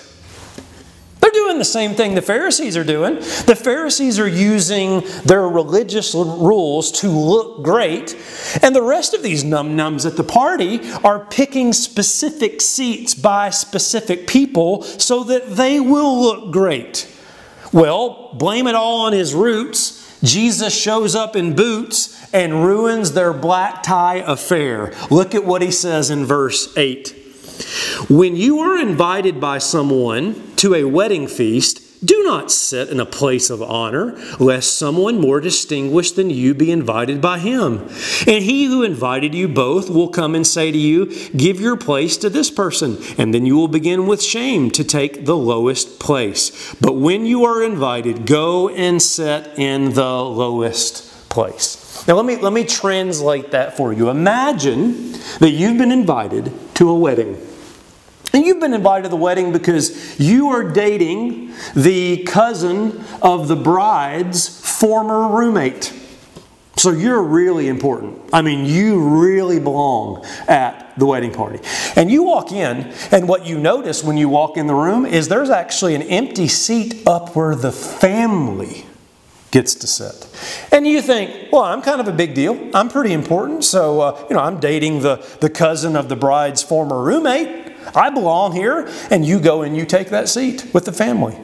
They're 1.20 1.30
doing 1.30 1.58
the 1.58 1.64
same 1.64 1.94
thing 1.94 2.14
the 2.14 2.22
Pharisees 2.22 2.76
are 2.76 2.84
doing. 2.84 3.16
The 3.16 3.58
Pharisees 3.58 4.18
are 4.18 4.28
using 4.28 5.02
their 5.24 5.46
religious 5.48 6.14
rules 6.14 6.90
to 7.00 7.08
look 7.08 7.62
great, 7.62 8.16
and 8.62 8.74
the 8.74 8.82
rest 8.82 9.12
of 9.12 9.22
these 9.22 9.44
num-nums 9.44 10.06
at 10.06 10.16
the 10.16 10.24
party 10.24 10.80
are 11.04 11.26
picking 11.26 11.72
specific 11.72 12.60
seats 12.60 13.14
by 13.14 13.50
specific 13.50 14.26
people 14.26 14.82
so 14.82 15.22
that 15.24 15.56
they 15.56 15.78
will 15.78 16.20
look 16.20 16.52
great. 16.52 17.06
Well, 17.72 18.30
blame 18.34 18.66
it 18.66 18.74
all 18.74 19.02
on 19.02 19.12
his 19.12 19.34
roots. 19.34 20.18
Jesus 20.22 20.78
shows 20.78 21.14
up 21.14 21.36
in 21.36 21.54
boots 21.54 22.16
and 22.32 22.64
ruins 22.64 23.12
their 23.12 23.32
black 23.32 23.82
tie 23.82 24.16
affair. 24.16 24.92
Look 25.10 25.34
at 25.34 25.44
what 25.44 25.62
he 25.62 25.70
says 25.70 26.10
in 26.10 26.24
verse 26.24 26.76
8. 26.76 27.19
When 28.08 28.36
you 28.36 28.60
are 28.60 28.78
invited 28.78 29.40
by 29.40 29.58
someone 29.58 30.54
to 30.56 30.74
a 30.74 30.84
wedding 30.84 31.26
feast, 31.26 31.82
do 32.02 32.22
not 32.22 32.50
sit 32.50 32.88
in 32.88 32.98
a 32.98 33.04
place 33.04 33.50
of 33.50 33.62
honor, 33.62 34.16
lest 34.38 34.78
someone 34.78 35.20
more 35.20 35.38
distinguished 35.38 36.16
than 36.16 36.30
you 36.30 36.54
be 36.54 36.72
invited 36.72 37.20
by 37.20 37.38
him. 37.38 37.88
And 38.26 38.42
he 38.42 38.64
who 38.64 38.82
invited 38.82 39.34
you 39.34 39.48
both 39.48 39.90
will 39.90 40.08
come 40.08 40.34
and 40.34 40.46
say 40.46 40.72
to 40.72 40.78
you, 40.78 41.06
Give 41.36 41.60
your 41.60 41.76
place 41.76 42.16
to 42.18 42.30
this 42.30 42.50
person. 42.50 42.96
And 43.18 43.34
then 43.34 43.44
you 43.44 43.54
will 43.56 43.68
begin 43.68 44.06
with 44.06 44.22
shame 44.22 44.70
to 44.72 44.84
take 44.84 45.26
the 45.26 45.36
lowest 45.36 46.00
place. 46.00 46.74
But 46.80 46.94
when 46.96 47.26
you 47.26 47.44
are 47.44 47.62
invited, 47.62 48.24
go 48.24 48.70
and 48.70 49.02
sit 49.02 49.58
in 49.58 49.92
the 49.92 50.22
lowest 50.24 51.28
place. 51.28 52.06
Now, 52.08 52.16
let 52.16 52.24
me, 52.24 52.36
let 52.36 52.54
me 52.54 52.64
translate 52.64 53.50
that 53.50 53.76
for 53.76 53.92
you. 53.92 54.08
Imagine 54.08 55.12
that 55.40 55.50
you've 55.50 55.76
been 55.76 55.92
invited 55.92 56.50
to 56.76 56.88
a 56.88 56.98
wedding. 56.98 57.36
And 58.32 58.44
you've 58.44 58.60
been 58.60 58.74
invited 58.74 59.04
to 59.04 59.08
the 59.08 59.16
wedding 59.16 59.52
because 59.52 60.18
you 60.20 60.50
are 60.50 60.62
dating 60.62 61.52
the 61.74 62.24
cousin 62.24 63.04
of 63.22 63.48
the 63.48 63.56
bride's 63.56 64.48
former 64.78 65.28
roommate. 65.36 65.92
So 66.76 66.92
you're 66.92 67.22
really 67.22 67.68
important. 67.68 68.18
I 68.32 68.40
mean, 68.40 68.64
you 68.64 69.20
really 69.20 69.58
belong 69.58 70.24
at 70.48 70.98
the 70.98 71.04
wedding 71.04 71.32
party. 71.32 71.58
And 71.96 72.10
you 72.10 72.22
walk 72.22 72.52
in, 72.52 72.94
and 73.10 73.28
what 73.28 73.44
you 73.44 73.58
notice 73.58 74.02
when 74.02 74.16
you 74.16 74.28
walk 74.28 74.56
in 74.56 74.66
the 74.66 74.74
room 74.74 75.04
is 75.04 75.28
there's 75.28 75.50
actually 75.50 75.94
an 75.94 76.02
empty 76.02 76.48
seat 76.48 77.06
up 77.06 77.36
where 77.36 77.54
the 77.54 77.72
family 77.72 78.86
gets 79.50 79.74
to 79.74 79.86
sit. 79.86 80.26
And 80.72 80.86
you 80.86 81.02
think, 81.02 81.52
well, 81.52 81.64
I'm 81.64 81.82
kind 81.82 82.00
of 82.00 82.08
a 82.08 82.12
big 82.12 82.34
deal. 82.34 82.70
I'm 82.72 82.88
pretty 82.88 83.12
important. 83.12 83.64
So, 83.64 84.00
uh, 84.00 84.26
you 84.30 84.36
know, 84.36 84.42
I'm 84.42 84.60
dating 84.60 85.00
the, 85.00 85.16
the 85.40 85.50
cousin 85.50 85.96
of 85.96 86.08
the 86.08 86.16
bride's 86.16 86.62
former 86.62 87.02
roommate. 87.02 87.69
I 87.94 88.10
belong 88.10 88.52
here, 88.52 88.88
and 89.10 89.24
you 89.24 89.40
go 89.40 89.62
and 89.62 89.76
you 89.76 89.84
take 89.84 90.08
that 90.10 90.28
seat 90.28 90.66
with 90.72 90.84
the 90.84 90.92
family. 90.92 91.38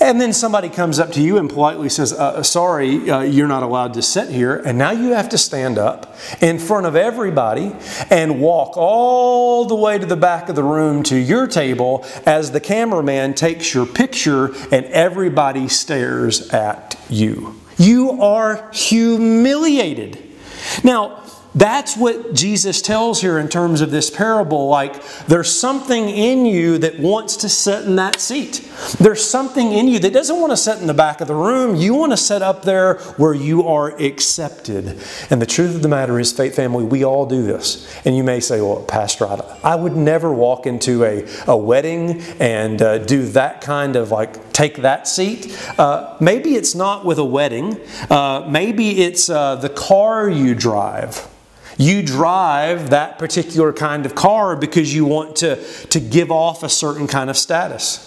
And 0.00 0.20
then 0.20 0.32
somebody 0.32 0.68
comes 0.68 0.98
up 0.98 1.12
to 1.12 1.22
you 1.22 1.38
and 1.38 1.50
politely 1.50 1.88
says, 1.88 2.12
uh, 2.12 2.42
Sorry, 2.42 3.10
uh, 3.10 3.20
you're 3.20 3.48
not 3.48 3.62
allowed 3.62 3.94
to 3.94 4.02
sit 4.02 4.28
here. 4.28 4.56
And 4.56 4.78
now 4.78 4.92
you 4.92 5.10
have 5.10 5.28
to 5.30 5.38
stand 5.38 5.78
up 5.78 6.16
in 6.40 6.58
front 6.58 6.86
of 6.86 6.96
everybody 6.96 7.74
and 8.10 8.40
walk 8.40 8.76
all 8.76 9.64
the 9.66 9.74
way 9.74 9.98
to 9.98 10.06
the 10.06 10.16
back 10.16 10.48
of 10.48 10.56
the 10.56 10.62
room 10.62 11.02
to 11.04 11.16
your 11.16 11.46
table 11.46 12.04
as 12.26 12.52
the 12.52 12.60
cameraman 12.60 13.34
takes 13.34 13.74
your 13.74 13.86
picture 13.86 14.54
and 14.72 14.86
everybody 14.86 15.68
stares 15.68 16.48
at 16.50 16.98
you. 17.08 17.60
You 17.76 18.20
are 18.22 18.70
humiliated. 18.72 20.24
Now, 20.84 21.24
that's 21.58 21.96
what 21.96 22.34
Jesus 22.34 22.80
tells 22.80 23.20
here 23.20 23.38
in 23.38 23.48
terms 23.48 23.80
of 23.80 23.90
this 23.90 24.10
parable. 24.10 24.68
Like, 24.68 25.04
there's 25.26 25.50
something 25.50 26.08
in 26.08 26.46
you 26.46 26.78
that 26.78 27.00
wants 27.00 27.36
to 27.38 27.48
sit 27.48 27.84
in 27.84 27.96
that 27.96 28.20
seat. 28.20 28.70
There's 28.98 29.24
something 29.24 29.72
in 29.72 29.88
you 29.88 29.98
that 29.98 30.12
doesn't 30.12 30.38
want 30.38 30.52
to 30.52 30.56
sit 30.56 30.78
in 30.80 30.86
the 30.86 30.94
back 30.94 31.20
of 31.20 31.26
the 31.26 31.34
room. 31.34 31.74
You 31.74 31.94
want 31.94 32.12
to 32.12 32.16
sit 32.16 32.42
up 32.42 32.62
there 32.62 32.98
where 33.16 33.34
you 33.34 33.66
are 33.66 33.96
accepted. 34.00 35.00
And 35.30 35.42
the 35.42 35.46
truth 35.46 35.74
of 35.74 35.82
the 35.82 35.88
matter 35.88 36.20
is, 36.20 36.32
faith 36.32 36.54
family, 36.54 36.84
we 36.84 37.04
all 37.04 37.26
do 37.26 37.42
this. 37.42 37.90
And 38.06 38.16
you 38.16 38.22
may 38.22 38.40
say, 38.40 38.60
well, 38.60 38.82
Pastor, 38.82 39.26
I 39.64 39.74
would 39.74 39.96
never 39.96 40.32
walk 40.32 40.66
into 40.66 41.04
a, 41.04 41.26
a 41.46 41.56
wedding 41.56 42.22
and 42.38 42.80
uh, 42.80 42.98
do 42.98 43.26
that 43.28 43.60
kind 43.60 43.96
of 43.96 44.10
like 44.10 44.52
take 44.52 44.76
that 44.78 45.08
seat. 45.08 45.56
Uh, 45.78 46.16
maybe 46.20 46.54
it's 46.54 46.74
not 46.74 47.04
with 47.04 47.18
a 47.18 47.24
wedding, 47.24 47.80
uh, 48.10 48.46
maybe 48.48 49.02
it's 49.02 49.28
uh, 49.28 49.56
the 49.56 49.68
car 49.68 50.28
you 50.28 50.54
drive. 50.54 51.28
You 51.78 52.02
drive 52.02 52.90
that 52.90 53.18
particular 53.18 53.72
kind 53.72 54.04
of 54.04 54.14
car 54.14 54.56
because 54.56 54.92
you 54.92 55.06
want 55.06 55.36
to, 55.36 55.64
to 55.86 56.00
give 56.00 56.30
off 56.30 56.62
a 56.62 56.68
certain 56.68 57.06
kind 57.06 57.30
of 57.30 57.38
status. 57.38 58.04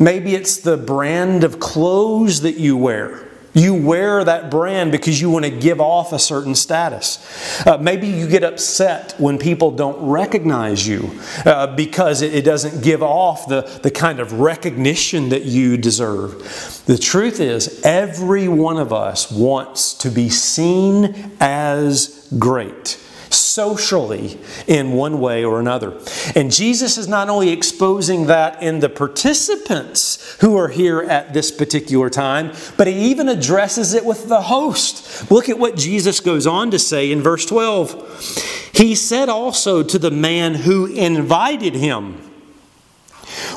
Maybe 0.00 0.34
it's 0.34 0.56
the 0.58 0.76
brand 0.76 1.44
of 1.44 1.60
clothes 1.60 2.40
that 2.40 2.56
you 2.56 2.76
wear. 2.76 3.28
You 3.54 3.74
wear 3.74 4.24
that 4.24 4.50
brand 4.50 4.92
because 4.92 5.20
you 5.20 5.28
want 5.28 5.44
to 5.44 5.50
give 5.50 5.78
off 5.78 6.14
a 6.14 6.18
certain 6.18 6.54
status. 6.54 7.66
Uh, 7.66 7.76
maybe 7.76 8.06
you 8.06 8.26
get 8.26 8.44
upset 8.44 9.14
when 9.18 9.38
people 9.38 9.70
don't 9.70 10.08
recognize 10.08 10.86
you 10.86 11.10
uh, 11.44 11.74
because 11.76 12.22
it, 12.22 12.34
it, 12.34 12.46
doesn't 12.46 12.82
give 12.82 13.02
off 13.02 13.46
the, 13.48 13.60
the 13.82 13.90
kind 13.90 14.20
of 14.20 14.32
recognition 14.40 15.28
that 15.28 15.44
you 15.44 15.76
deserve. 15.76 16.82
The 16.86 16.96
truth 16.96 17.40
is, 17.40 17.82
every 17.84 18.48
one 18.48 18.78
of 18.78 18.90
us 18.90 19.30
wants 19.30 19.92
to 19.94 20.08
be 20.08 20.30
seen 20.30 21.32
as 21.38 22.28
great. 22.38 23.01
Socially 23.32 24.38
in 24.66 24.92
one 24.92 25.20
way 25.20 25.44
or 25.44 25.60
another. 25.60 25.98
And 26.34 26.52
Jesus 26.52 26.98
is 26.98 27.08
not 27.08 27.28
only 27.28 27.50
exposing 27.50 28.26
that 28.26 28.62
in 28.62 28.80
the 28.80 28.88
participants 28.88 30.36
who 30.40 30.56
are 30.56 30.68
here 30.68 31.00
at 31.02 31.32
this 31.32 31.50
particular 31.50 32.10
time, 32.10 32.52
but 32.76 32.86
he 32.86 32.94
even 33.10 33.28
addresses 33.28 33.94
it 33.94 34.04
with 34.04 34.28
the 34.28 34.42
host. 34.42 35.30
Look 35.30 35.48
at 35.48 35.58
what 35.58 35.76
Jesus 35.76 36.20
goes 36.20 36.46
on 36.46 36.70
to 36.70 36.78
say 36.78 37.10
in 37.10 37.20
verse 37.22 37.46
12. 37.46 38.70
He 38.72 38.94
said 38.94 39.28
also 39.28 39.82
to 39.82 39.98
the 39.98 40.10
man 40.10 40.54
who 40.54 40.86
invited 40.86 41.74
him, 41.74 42.14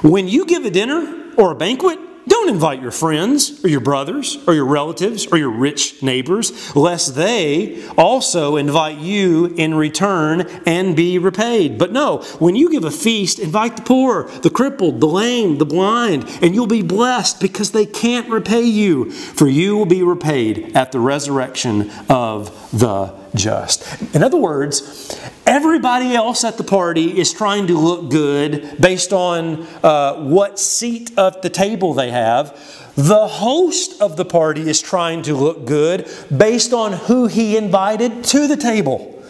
When 0.01 0.27
you 0.27 0.45
give 0.45 0.65
a 0.65 0.71
dinner 0.71 1.31
or 1.37 1.51
a 1.51 1.55
banquet, 1.55 1.99
don't 2.45 2.53
invite 2.53 2.81
your 2.81 2.91
friends 2.91 3.63
or 3.63 3.69
your 3.69 3.79
brothers 3.79 4.37
or 4.47 4.53
your 4.53 4.65
relatives 4.65 5.25
or 5.27 5.37
your 5.37 5.49
rich 5.49 6.03
neighbors, 6.03 6.75
lest 6.75 7.15
they 7.15 7.83
also 7.97 8.55
invite 8.55 8.99
you 8.99 9.47
in 9.57 9.73
return 9.73 10.41
and 10.65 10.95
be 10.95 11.17
repaid. 11.17 11.77
But 11.77 11.91
no, 11.91 12.19
when 12.39 12.55
you 12.55 12.69
give 12.69 12.83
a 12.83 12.91
feast, 12.91 13.39
invite 13.39 13.77
the 13.77 13.81
poor, 13.81 14.29
the 14.41 14.49
crippled, 14.51 15.01
the 15.01 15.07
lame, 15.07 15.57
the 15.57 15.65
blind, 15.65 16.25
and 16.41 16.53
you'll 16.53 16.67
be 16.67 16.83
blessed 16.83 17.39
because 17.39 17.71
they 17.71 17.85
can't 17.85 18.29
repay 18.29 18.63
you, 18.63 19.09
for 19.11 19.47
you 19.47 19.75
will 19.75 19.85
be 19.85 20.03
repaid 20.03 20.75
at 20.75 20.91
the 20.91 20.99
resurrection 20.99 21.89
of 22.09 22.51
the 22.77 23.13
just. 23.33 24.15
In 24.15 24.23
other 24.23 24.37
words, 24.37 25.19
everybody 25.45 26.15
else 26.15 26.43
at 26.43 26.57
the 26.57 26.63
party 26.63 27.17
is 27.19 27.31
trying 27.33 27.67
to 27.67 27.77
look 27.77 28.09
good 28.09 28.75
based 28.79 29.13
on 29.13 29.67
uh, 29.83 30.15
what 30.23 30.59
seat 30.59 31.17
at 31.17 31.41
the 31.41 31.49
table 31.49 31.93
they 31.93 32.11
have. 32.11 32.53
The 32.95 33.27
host 33.27 34.01
of 34.01 34.17
the 34.17 34.25
party 34.25 34.69
is 34.69 34.81
trying 34.81 35.21
to 35.23 35.35
look 35.35 35.65
good 35.65 36.09
based 36.35 36.73
on 36.73 36.93
who 36.93 37.27
he 37.27 37.57
invited 37.57 38.23
to 38.25 38.47
the 38.47 38.57
table. 38.57 39.23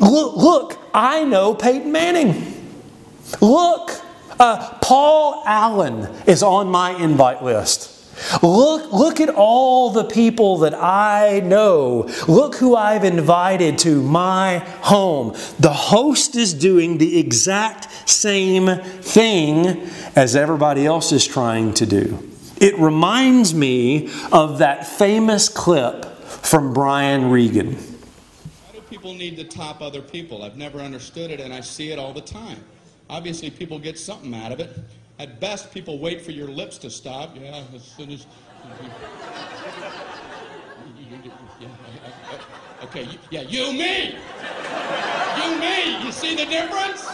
Look, 0.00 0.36
look 0.36 0.78
I 0.94 1.24
know 1.24 1.54
Peyton 1.54 1.90
Manning. 1.90 2.62
Look, 3.40 3.90
uh, 4.38 4.78
Paul 4.82 5.42
Allen 5.46 6.08
is 6.26 6.42
on 6.42 6.68
my 6.68 6.90
invite 6.92 7.42
list. 7.42 7.91
Look, 8.42 8.92
look 8.92 9.20
at 9.20 9.28
all 9.28 9.90
the 9.90 10.04
people 10.04 10.58
that 10.58 10.74
I 10.74 11.40
know. 11.40 12.08
Look 12.28 12.56
who 12.56 12.76
I've 12.76 13.04
invited 13.04 13.78
to 13.78 14.02
my 14.02 14.58
home. 14.82 15.36
The 15.58 15.72
host 15.72 16.36
is 16.36 16.54
doing 16.54 16.98
the 16.98 17.18
exact 17.18 17.88
same 18.08 18.76
thing 18.76 19.88
as 20.16 20.36
everybody 20.36 20.86
else 20.86 21.12
is 21.12 21.26
trying 21.26 21.74
to 21.74 21.86
do. 21.86 22.28
It 22.60 22.78
reminds 22.78 23.54
me 23.54 24.10
of 24.30 24.58
that 24.58 24.86
famous 24.86 25.48
clip 25.48 26.04
from 26.04 26.72
Brian 26.72 27.30
Regan. 27.30 27.74
Why 27.74 28.72
do 28.74 28.80
people 28.82 29.14
need 29.14 29.36
to 29.38 29.44
top 29.44 29.82
other 29.82 30.00
people? 30.00 30.42
I've 30.42 30.56
never 30.56 30.78
understood 30.78 31.30
it, 31.30 31.40
and 31.40 31.52
I 31.52 31.60
see 31.60 31.90
it 31.90 31.98
all 31.98 32.12
the 32.12 32.20
time. 32.20 32.58
Obviously, 33.10 33.50
people 33.50 33.78
get 33.78 33.98
something 33.98 34.32
out 34.34 34.52
of 34.52 34.60
it. 34.60 34.70
At 35.18 35.40
best, 35.40 35.72
people 35.72 35.98
wait 35.98 36.20
for 36.20 36.30
your 36.30 36.48
lips 36.48 36.78
to 36.78 36.90
stop. 36.90 37.36
Yeah, 37.36 37.62
as 37.74 37.82
soon 37.82 38.10
as. 38.10 38.26
Okay, 42.82 43.06
yeah, 43.30 43.42
you, 43.42 43.72
me! 43.72 44.16
You, 45.36 45.60
me! 45.60 46.04
You 46.04 46.12
see 46.12 46.34
the 46.34 46.46
difference? 46.46 47.08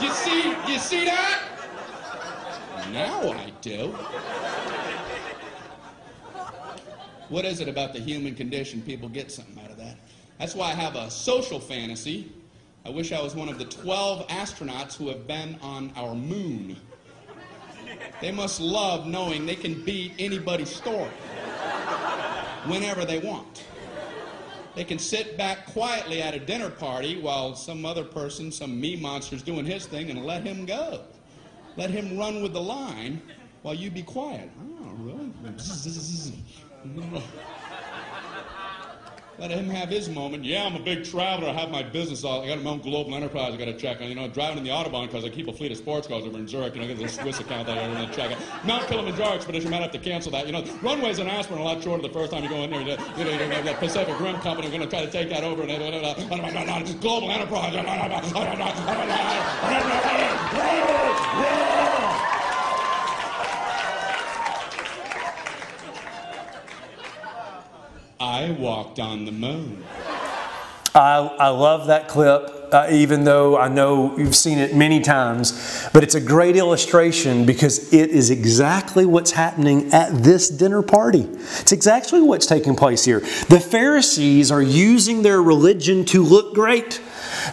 You 0.00 0.10
see, 0.10 0.54
you 0.68 0.78
see 0.78 1.04
that? 1.04 1.42
Now 2.92 3.32
I 3.32 3.52
do. 3.60 3.94
What 7.28 7.44
is 7.44 7.60
it 7.60 7.68
about 7.68 7.92
the 7.92 7.98
human 7.98 8.34
condition? 8.34 8.80
People 8.80 9.08
get 9.08 9.30
something 9.30 9.62
out 9.62 9.70
of 9.70 9.76
that. 9.78 9.96
That's 10.38 10.54
why 10.54 10.68
I 10.68 10.74
have 10.74 10.94
a 10.94 11.10
social 11.10 11.60
fantasy. 11.60 12.32
I 12.86 12.90
wish 12.90 13.12
I 13.12 13.20
was 13.20 13.34
one 13.34 13.48
of 13.48 13.58
the 13.58 13.66
12 13.66 14.26
astronauts 14.28 14.96
who 14.96 15.08
have 15.08 15.26
been 15.26 15.58
on 15.60 15.92
our 15.96 16.14
moon. 16.14 16.76
They 18.20 18.30
must 18.30 18.60
love 18.60 19.06
knowing 19.06 19.46
they 19.46 19.56
can 19.56 19.84
beat 19.84 20.14
anybody's 20.18 20.74
story 20.74 21.10
whenever 22.66 23.04
they 23.04 23.18
want. 23.18 23.64
They 24.74 24.84
can 24.84 24.98
sit 24.98 25.36
back 25.36 25.66
quietly 25.66 26.22
at 26.22 26.34
a 26.34 26.38
dinner 26.38 26.70
party 26.70 27.20
while 27.20 27.54
some 27.54 27.84
other 27.84 28.04
person, 28.04 28.52
some 28.52 28.80
me 28.80 28.96
monster's 28.96 29.42
doing 29.42 29.64
his 29.64 29.86
thing 29.86 30.10
and 30.10 30.24
let 30.24 30.44
him 30.44 30.66
go. 30.66 31.02
Let 31.76 31.90
him 31.90 32.16
run 32.16 32.42
with 32.42 32.52
the 32.52 32.60
line 32.60 33.20
while 33.62 33.74
you 33.74 33.90
be 33.90 34.02
quiet. 34.02 34.50
Oh, 34.60 34.92
really? 34.98 35.32
Let 39.38 39.52
him 39.52 39.68
have 39.68 39.88
his 39.88 40.08
moment. 40.08 40.44
Yeah, 40.44 40.64
I'm 40.64 40.74
a 40.74 40.80
big 40.80 41.04
traveler. 41.04 41.48
I 41.48 41.52
have 41.52 41.70
my 41.70 41.84
business. 41.84 42.24
I 42.24 42.44
got 42.48 42.60
my 42.60 42.70
own 42.70 42.80
global 42.80 43.14
enterprise. 43.14 43.54
I 43.54 43.56
got 43.56 43.66
to 43.66 43.78
check. 43.78 44.00
You 44.00 44.16
know, 44.16 44.26
driving 44.26 44.58
in 44.58 44.64
the 44.64 44.70
autobahn 44.70 45.06
because 45.06 45.24
I 45.24 45.28
keep 45.28 45.46
a 45.46 45.52
fleet 45.52 45.70
of 45.70 45.78
sports 45.78 46.08
cars 46.08 46.24
over 46.24 46.36
in 46.36 46.48
Zurich. 46.48 46.74
You 46.74 46.80
know, 46.80 46.88
I 46.88 46.94
got 46.94 47.04
a 47.04 47.08
Swiss 47.08 47.38
account 47.38 47.68
that 47.68 47.78
I 47.78 47.86
going 47.86 48.08
to 48.08 48.16
check 48.16 48.32
out. 48.32 48.66
Mount 48.66 48.88
Kilimanjaro 48.88 49.34
expedition. 49.34 49.70
Might 49.70 49.82
have 49.82 49.92
to 49.92 49.98
cancel 49.98 50.32
that. 50.32 50.46
You 50.46 50.52
know, 50.52 50.64
runways 50.82 51.20
in 51.20 51.28
Aspen 51.28 51.56
are 51.56 51.60
a 51.60 51.64
lot 51.64 51.80
shorter 51.80 52.02
the 52.02 52.08
first 52.08 52.32
time 52.32 52.42
you 52.42 52.48
go 52.48 52.64
in 52.64 52.70
there. 52.70 52.80
You 52.80 52.96
know, 52.96 53.30
you 53.30 53.48
know, 53.48 53.62
the 53.62 53.74
Pacific 53.74 54.18
Rim 54.18 54.40
Company 54.40 54.66
are 54.66 54.70
going 54.72 54.82
to 54.82 54.88
try 54.88 55.04
to 55.04 55.10
take 55.10 55.28
that 55.30 55.44
over. 55.44 55.62
And 55.62 57.00
global 57.00 57.30
enterprise. 57.30 57.74
I 68.20 68.50
walked 68.50 68.98
on 68.98 69.24
the 69.26 69.32
moon. 69.32 69.84
I, 70.92 71.18
I 71.38 71.48
love 71.50 71.86
that 71.86 72.08
clip, 72.08 72.57
uh, 72.72 72.88
even 72.90 73.24
though 73.24 73.56
I 73.58 73.68
know 73.68 74.16
you've 74.16 74.36
seen 74.36 74.58
it 74.58 74.74
many 74.74 75.00
times. 75.00 75.88
But 75.92 76.02
it's 76.02 76.14
a 76.14 76.20
great 76.20 76.56
illustration 76.56 77.46
because 77.46 77.92
it 77.92 78.10
is 78.10 78.30
exactly 78.30 79.06
what's 79.06 79.32
happening 79.32 79.92
at 79.92 80.22
this 80.22 80.48
dinner 80.48 80.82
party. 80.82 81.28
It's 81.60 81.72
exactly 81.72 82.20
what's 82.20 82.46
taking 82.46 82.76
place 82.76 83.04
here. 83.04 83.20
The 83.48 83.60
Pharisees 83.60 84.50
are 84.50 84.62
using 84.62 85.22
their 85.22 85.42
religion 85.42 86.04
to 86.06 86.22
look 86.22 86.54
great. 86.54 87.00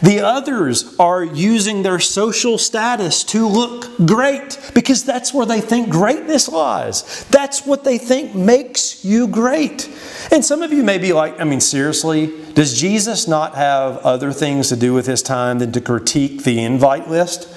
The 0.01 0.21
others 0.21 0.95
are 0.99 1.23
using 1.23 1.83
their 1.83 1.99
social 1.99 2.57
status 2.57 3.23
to 3.25 3.47
look 3.47 3.97
great 4.05 4.59
because 4.73 5.03
that's 5.03 5.33
where 5.33 5.45
they 5.45 5.61
think 5.61 5.89
greatness 5.89 6.49
lies. 6.49 7.25
That's 7.29 7.65
what 7.65 7.83
they 7.83 7.97
think 7.97 8.35
makes 8.35 9.03
you 9.05 9.27
great. 9.27 9.89
And 10.31 10.43
some 10.43 10.61
of 10.61 10.71
you 10.73 10.83
may 10.83 10.97
be 10.97 11.13
like, 11.13 11.39
I 11.39 11.43
mean, 11.43 11.61
seriously, 11.61 12.44
does 12.55 12.79
Jesus 12.79 13.27
not 13.27 13.55
have 13.55 13.97
other 13.97 14.31
things 14.31 14.69
to 14.69 14.77
do 14.77 14.93
with 14.93 15.07
his 15.07 15.21
time 15.21 15.59
than 15.59 15.73
to 15.73 15.81
critique 15.81 16.43
the 16.43 16.63
invite 16.63 17.09
list? 17.09 17.49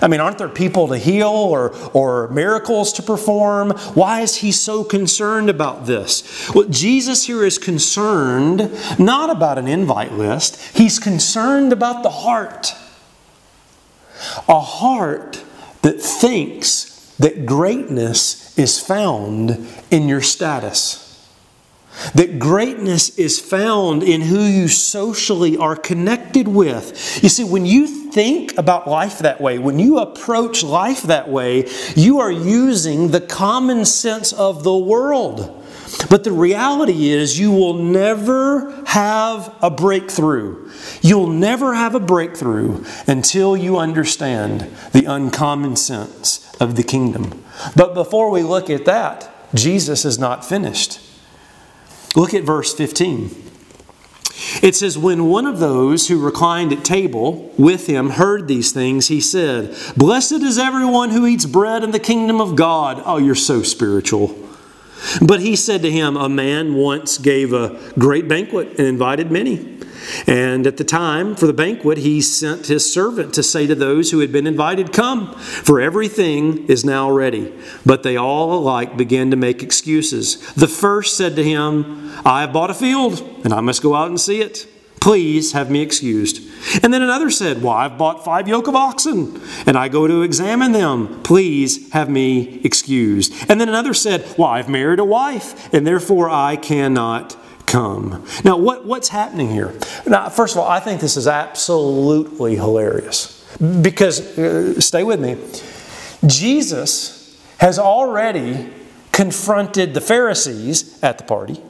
I 0.00 0.08
mean, 0.08 0.18
aren't 0.18 0.38
there 0.38 0.48
people 0.48 0.88
to 0.88 0.96
heal 0.96 1.28
or, 1.28 1.76
or 1.92 2.28
miracles 2.28 2.90
to 2.94 3.02
perform? 3.02 3.72
Why 3.92 4.22
is 4.22 4.36
he 4.36 4.50
so 4.52 4.82
concerned 4.82 5.50
about 5.50 5.84
this? 5.84 6.50
Well, 6.54 6.68
Jesus 6.68 7.26
here 7.26 7.44
is 7.44 7.58
concerned 7.58 8.72
not 8.98 9.28
about 9.28 9.58
an 9.58 9.68
invite 9.68 10.12
list, 10.12 10.58
he's 10.74 10.98
concerned 10.98 11.70
about 11.70 12.02
the 12.02 12.10
heart. 12.10 12.72
A 14.48 14.60
heart 14.60 15.44
that 15.82 16.00
thinks 16.00 17.14
that 17.18 17.44
greatness 17.44 18.58
is 18.58 18.80
found 18.80 19.68
in 19.90 20.08
your 20.08 20.22
status. 20.22 21.05
That 22.14 22.38
greatness 22.38 23.18
is 23.18 23.40
found 23.40 24.02
in 24.02 24.20
who 24.20 24.40
you 24.40 24.68
socially 24.68 25.56
are 25.56 25.76
connected 25.76 26.46
with. 26.48 27.20
You 27.22 27.28
see, 27.28 27.44
when 27.44 27.66
you 27.66 27.86
think 27.86 28.56
about 28.58 28.88
life 28.88 29.20
that 29.20 29.40
way, 29.40 29.58
when 29.58 29.78
you 29.78 29.98
approach 29.98 30.62
life 30.62 31.02
that 31.02 31.28
way, 31.28 31.68
you 31.94 32.20
are 32.20 32.30
using 32.30 33.08
the 33.08 33.20
common 33.20 33.84
sense 33.84 34.32
of 34.32 34.62
the 34.62 34.76
world. 34.76 35.64
But 36.10 36.24
the 36.24 36.32
reality 36.32 37.10
is, 37.10 37.38
you 37.38 37.52
will 37.52 37.74
never 37.74 38.84
have 38.86 39.54
a 39.62 39.70
breakthrough. 39.70 40.70
You'll 41.00 41.28
never 41.28 41.74
have 41.74 41.94
a 41.94 42.00
breakthrough 42.00 42.84
until 43.06 43.56
you 43.56 43.78
understand 43.78 44.62
the 44.92 45.04
uncommon 45.04 45.76
sense 45.76 46.54
of 46.60 46.76
the 46.76 46.82
kingdom. 46.82 47.44
But 47.74 47.94
before 47.94 48.30
we 48.30 48.42
look 48.42 48.68
at 48.68 48.84
that, 48.84 49.32
Jesus 49.54 50.04
is 50.04 50.18
not 50.18 50.44
finished. 50.44 51.00
Look 52.16 52.34
at 52.34 52.42
verse 52.42 52.74
15. 52.74 53.44
It 54.62 54.74
says, 54.74 54.98
When 54.98 55.26
one 55.26 55.46
of 55.46 55.58
those 55.58 56.08
who 56.08 56.18
reclined 56.18 56.72
at 56.72 56.84
table 56.84 57.52
with 57.58 57.86
him 57.86 58.10
heard 58.10 58.48
these 58.48 58.72
things, 58.72 59.08
he 59.08 59.20
said, 59.20 59.76
Blessed 59.96 60.32
is 60.32 60.58
everyone 60.58 61.10
who 61.10 61.26
eats 61.26 61.46
bread 61.46 61.84
in 61.84 61.90
the 61.90 62.00
kingdom 62.00 62.40
of 62.40 62.56
God. 62.56 63.02
Oh, 63.04 63.18
you're 63.18 63.34
so 63.34 63.62
spiritual. 63.62 64.36
But 65.24 65.40
he 65.40 65.56
said 65.56 65.82
to 65.82 65.90
him, 65.90 66.16
A 66.16 66.28
man 66.28 66.74
once 66.74 67.18
gave 67.18 67.52
a 67.52 67.78
great 67.98 68.28
banquet 68.28 68.68
and 68.78 68.80
invited 68.80 69.30
many. 69.30 69.75
And 70.26 70.66
at 70.66 70.76
the 70.76 70.84
time 70.84 71.34
for 71.36 71.46
the 71.46 71.52
banquet, 71.52 71.98
he 71.98 72.20
sent 72.20 72.66
his 72.66 72.92
servant 72.92 73.34
to 73.34 73.42
say 73.42 73.66
to 73.66 73.74
those 73.74 74.10
who 74.10 74.20
had 74.20 74.32
been 74.32 74.46
invited, 74.46 74.92
Come, 74.92 75.34
for 75.34 75.80
everything 75.80 76.66
is 76.66 76.84
now 76.84 77.10
ready. 77.10 77.52
But 77.84 78.02
they 78.02 78.16
all 78.16 78.54
alike 78.54 78.96
began 78.96 79.30
to 79.30 79.36
make 79.36 79.62
excuses. 79.62 80.40
The 80.54 80.68
first 80.68 81.16
said 81.16 81.36
to 81.36 81.44
him, 81.44 82.10
I 82.24 82.40
have 82.42 82.52
bought 82.52 82.70
a 82.70 82.74
field, 82.74 83.20
and 83.44 83.52
I 83.52 83.60
must 83.60 83.82
go 83.82 83.94
out 83.94 84.08
and 84.08 84.20
see 84.20 84.40
it. 84.40 84.66
Please 85.06 85.52
have 85.52 85.70
me 85.70 85.82
excused. 85.82 86.42
And 86.82 86.92
then 86.92 87.00
another 87.00 87.30
said, 87.30 87.62
Well, 87.62 87.74
I've 87.74 87.96
bought 87.96 88.24
five 88.24 88.48
yoke 88.48 88.66
of 88.66 88.74
oxen, 88.74 89.40
and 89.64 89.76
I 89.76 89.86
go 89.86 90.08
to 90.08 90.22
examine 90.22 90.72
them. 90.72 91.22
Please 91.22 91.92
have 91.92 92.08
me 92.08 92.60
excused. 92.64 93.32
And 93.48 93.60
then 93.60 93.68
another 93.68 93.94
said, 93.94 94.26
Well, 94.36 94.48
I've 94.48 94.68
married 94.68 94.98
a 94.98 95.04
wife, 95.04 95.72
and 95.72 95.86
therefore 95.86 96.28
I 96.28 96.56
cannot 96.56 97.36
come. 97.76 98.24
Now, 98.42 98.56
what, 98.56 98.86
what's 98.86 99.08
happening 99.08 99.50
here? 99.50 99.74
Now, 100.06 100.30
first 100.30 100.54
of 100.54 100.60
all, 100.60 100.68
I 100.68 100.80
think 100.80 101.02
this 101.02 101.18
is 101.18 101.28
absolutely 101.28 102.56
hilarious. 102.56 103.44
Because, 103.58 104.38
uh, 104.38 104.80
stay 104.80 105.04
with 105.04 105.20
me, 105.20 105.36
Jesus 106.26 107.38
has 107.58 107.78
already 107.78 108.70
confronted 109.12 109.92
the 109.92 110.00
Pharisees 110.00 111.02
at 111.02 111.18
the 111.18 111.24
party. 111.24 111.60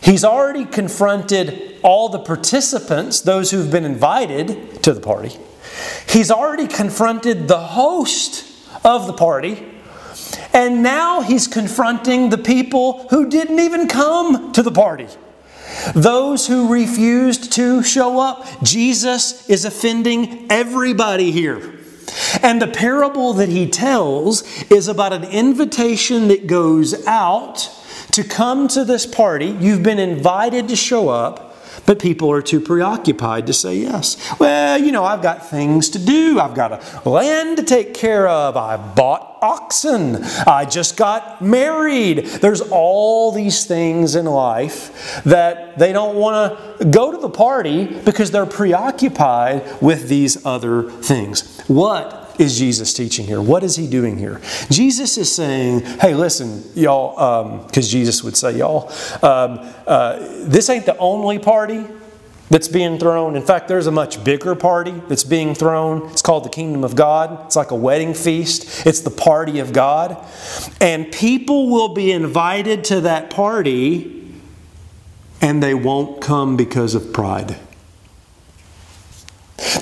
He's 0.00 0.24
already 0.24 0.64
confronted 0.64 1.80
all 1.82 2.08
the 2.08 2.20
participants, 2.20 3.20
those 3.20 3.50
who've 3.50 3.70
been 3.70 3.84
invited 3.84 4.80
to 4.84 4.92
the 4.92 5.00
party. 5.00 5.36
He's 6.08 6.30
already 6.30 6.68
confronted 6.68 7.48
the 7.48 7.58
host 7.58 8.44
of 8.84 9.08
the 9.08 9.12
party. 9.12 9.66
And 10.52 10.82
now 10.82 11.20
he's 11.20 11.46
confronting 11.46 12.30
the 12.30 12.38
people 12.38 13.06
who 13.08 13.28
didn't 13.28 13.60
even 13.60 13.88
come 13.88 14.52
to 14.52 14.62
the 14.62 14.72
party. 14.72 15.08
Those 15.94 16.46
who 16.46 16.72
refused 16.72 17.52
to 17.52 17.82
show 17.82 18.20
up. 18.20 18.46
Jesus 18.62 19.48
is 19.48 19.64
offending 19.64 20.46
everybody 20.50 21.30
here. 21.30 21.78
And 22.42 22.60
the 22.60 22.66
parable 22.66 23.34
that 23.34 23.48
he 23.48 23.68
tells 23.68 24.42
is 24.70 24.88
about 24.88 25.12
an 25.12 25.24
invitation 25.24 26.28
that 26.28 26.46
goes 26.46 27.06
out 27.06 27.70
to 28.12 28.24
come 28.24 28.66
to 28.68 28.84
this 28.84 29.06
party. 29.06 29.56
You've 29.60 29.82
been 29.82 29.98
invited 29.98 30.68
to 30.68 30.76
show 30.76 31.08
up. 31.08 31.49
But 31.86 31.98
people 31.98 32.30
are 32.30 32.42
too 32.42 32.60
preoccupied 32.60 33.46
to 33.46 33.52
say 33.52 33.76
yes. 33.76 34.16
Well, 34.38 34.78
you 34.78 34.92
know, 34.92 35.04
I've 35.04 35.22
got 35.22 35.48
things 35.48 35.90
to 35.90 35.98
do. 35.98 36.40
I've 36.40 36.54
got 36.54 36.72
a 37.04 37.08
land 37.08 37.56
to 37.58 37.62
take 37.62 37.94
care 37.94 38.28
of. 38.28 38.56
I've 38.56 38.94
bought 38.94 39.38
oxen. 39.42 40.18
I 40.46 40.66
just 40.66 40.96
got 40.96 41.40
married. 41.40 42.26
There's 42.26 42.60
all 42.60 43.32
these 43.32 43.66
things 43.66 44.14
in 44.14 44.26
life 44.26 45.22
that 45.24 45.78
they 45.78 45.92
don't 45.92 46.16
want 46.16 46.78
to 46.78 46.84
go 46.84 47.10
to 47.10 47.18
the 47.18 47.30
party 47.30 47.86
because 47.86 48.30
they're 48.30 48.46
preoccupied 48.46 49.80
with 49.80 50.08
these 50.08 50.44
other 50.44 50.90
things. 50.90 51.60
What 51.66 52.19
is 52.40 52.58
Jesus 52.58 52.92
teaching 52.94 53.26
here? 53.26 53.40
What 53.40 53.62
is 53.62 53.76
he 53.76 53.86
doing 53.86 54.16
here? 54.16 54.40
Jesus 54.70 55.18
is 55.18 55.32
saying, 55.32 55.80
hey, 56.00 56.14
listen, 56.14 56.64
y'all, 56.74 57.58
because 57.66 57.86
um, 57.86 57.90
Jesus 57.90 58.24
would 58.24 58.36
say, 58.36 58.56
y'all, 58.58 58.90
um, 59.22 59.60
uh, 59.86 60.18
this 60.44 60.68
ain't 60.70 60.86
the 60.86 60.96
only 60.96 61.38
party 61.38 61.84
that's 62.48 62.66
being 62.66 62.98
thrown. 62.98 63.36
In 63.36 63.42
fact, 63.42 63.68
there's 63.68 63.86
a 63.86 63.92
much 63.92 64.22
bigger 64.24 64.54
party 64.54 64.92
that's 65.08 65.22
being 65.22 65.54
thrown. 65.54 66.10
It's 66.10 66.22
called 66.22 66.44
the 66.44 66.48
Kingdom 66.48 66.82
of 66.82 66.96
God. 66.96 67.46
It's 67.46 67.56
like 67.56 67.70
a 67.70 67.76
wedding 67.76 68.14
feast, 68.14 68.86
it's 68.86 69.00
the 69.00 69.10
party 69.10 69.60
of 69.60 69.72
God. 69.72 70.16
And 70.80 71.12
people 71.12 71.70
will 71.70 71.94
be 71.94 72.10
invited 72.10 72.84
to 72.84 73.02
that 73.02 73.30
party 73.30 74.16
and 75.40 75.62
they 75.62 75.74
won't 75.74 76.20
come 76.20 76.56
because 76.56 76.94
of 76.94 77.12
pride. 77.12 77.56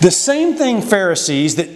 The 0.00 0.10
same 0.10 0.54
thing, 0.54 0.82
Pharisees, 0.82 1.56
that 1.56 1.68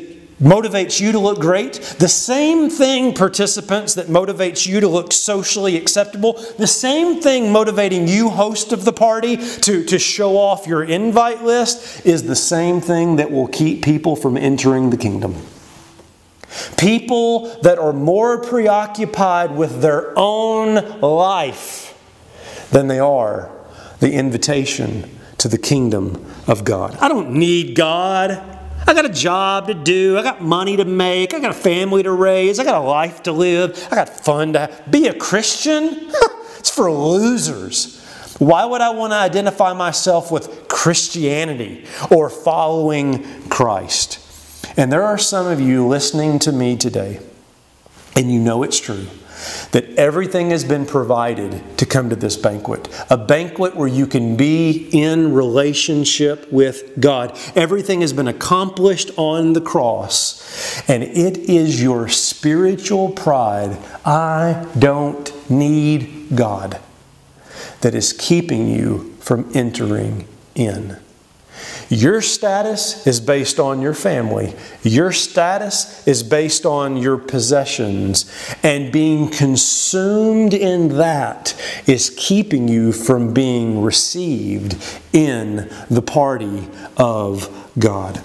motivates 0.43 1.01
you 1.01 1.13
to 1.13 1.19
look 1.19 1.41
great, 1.41 1.75
the 1.99 2.09
same 2.09 2.69
thing, 2.69 3.15
participants, 3.15 3.95
that 3.95 4.09
motivates 4.09 4.67
you 4.67 4.81
to 4.81 4.89
look 4.89 5.13
socially 5.13 5.77
acceptable, 5.77 6.33
the 6.59 6.67
same 6.67 7.21
thing 7.23 7.53
motivating 7.53 8.09
you, 8.09 8.29
host 8.29 8.73
of 8.73 8.85
the 8.85 8.93
party, 8.93 9.37
to, 9.37 9.85
to 9.85 9.99
show 9.99 10.37
off 10.37 10.67
your 10.67 10.83
invite 10.83 11.43
list, 11.43 12.05
is 12.05 12.25
the 12.25 12.37
same 12.37 12.81
thing 12.81 13.17
that 13.17 13.31
will 13.31 13.49
keep 13.49 13.85
people 13.85 14.17
from 14.17 14.37
entering 14.37 14.91
the 14.91 14.97
kingdom. 14.97 15.37
People 16.77 17.61
that 17.63 17.79
are 17.79 17.93
more 17.93 18.43
preoccupied 18.43 19.57
with 19.57 19.81
their 19.81 20.13
own 20.19 21.01
life 21.01 21.99
than 22.71 22.89
they 22.89 22.99
are 22.99 23.51
the 24.01 24.13
invitation 24.13 25.09
to 25.39 25.49
the 25.49 25.59
kingdom 25.59 26.27
of 26.47 26.65
God. 26.65 26.97
I 26.99 27.09
don't 27.09 27.31
need 27.31 27.77
God. 27.77 28.59
I 28.87 28.95
got 28.95 29.05
a 29.05 29.11
job 29.11 29.69
to 29.69 29.75
do. 29.75 30.19
I 30.19 30.23
got 30.23 30.43
money 30.43 30.77
to 30.77 30.85
make. 30.85 31.35
I 31.35 31.41
got 31.41 31.51
a 31.51 31.55
family 31.55 32.03
to 32.03 32.13
raise. 32.13 32.59
I 32.59 32.65
got 32.65 32.75
a 32.75 32.85
life 32.85 33.23
to 33.25 33.33
live. 33.33 33.89
I 33.91 33.95
got 33.95 34.09
fun 34.09 34.53
to 34.55 34.61
have. 34.61 34.91
Be 34.91 35.09
a 35.09 35.15
Christian? 35.15 36.11
it's 36.59 36.71
for 36.71 36.91
losers. 36.91 38.01
Why 38.39 38.65
would 38.65 38.81
I 38.81 38.91
want 38.91 39.13
to 39.13 39.17
identify 39.17 39.73
myself 39.73 40.31
with 40.33 40.69
Christianity 40.69 41.87
or 42.11 42.29
following 42.29 43.49
Christ? 43.49 44.19
And 44.77 44.91
there 44.91 45.03
are 45.03 45.19
some 45.19 45.47
of 45.47 45.61
you 45.61 45.87
listening 45.87 46.39
to 46.41 46.53
me 46.53 46.77
today, 46.77 47.21
and 48.17 48.33
you 48.33 48.41
know 48.41 48.63
it's 48.63 48.81
true 48.81 49.07
that 49.73 49.89
everything 49.97 50.51
has 50.51 50.65
been 50.65 50.87
provided 50.87 51.79
to 51.79 51.87
come 51.87 52.11
to 52.11 52.17
this 52.17 52.37
banquet. 52.37 52.89
A 53.11 53.17
banquet 53.17 53.77
where 53.77 53.89
you 53.89 54.07
can 54.07 54.37
be 54.37 54.89
in 54.93 55.33
relationship 55.33 56.51
with 56.53 57.01
God. 57.01 57.39
Everything 57.55 58.01
has 58.01 58.13
been 58.13 58.29
accomplished 58.29 59.11
on 59.17 59.53
the 59.53 59.61
cross. 59.61 60.43
And 60.89 61.03
it 61.03 61.39
is 61.39 61.83
your 61.83 62.09
spiritual 62.09 63.11
pride. 63.11 63.77
I 64.05 64.67
don't 64.79 65.51
need 65.51 66.29
God 66.35 66.81
that 67.81 67.95
is 67.95 68.13
keeping 68.13 68.69
you 68.69 69.15
from 69.21 69.51
entering 69.55 70.27
in. 70.55 70.99
Your 71.93 72.23
status 72.23 73.07
is 73.07 73.21
based 73.21 73.61
on 73.61 73.83
your 73.83 73.93
family. 73.93 74.57
Your 74.83 75.13
status 75.13 76.09
is 76.09 76.23
based 76.23 76.65
on 76.65 76.97
your 76.97 77.19
possessions. 77.19 78.33
And 78.63 78.91
being 78.91 79.29
consumed 79.29 80.55
in 80.55 80.97
that 80.97 81.55
is 81.87 82.15
keeping 82.17 82.67
you 82.67 82.93
from 82.93 83.35
being 83.35 83.83
received 83.83 84.75
in 85.13 85.71
the 85.91 86.01
party 86.01 86.67
of 86.97 87.71
God. 87.79 88.25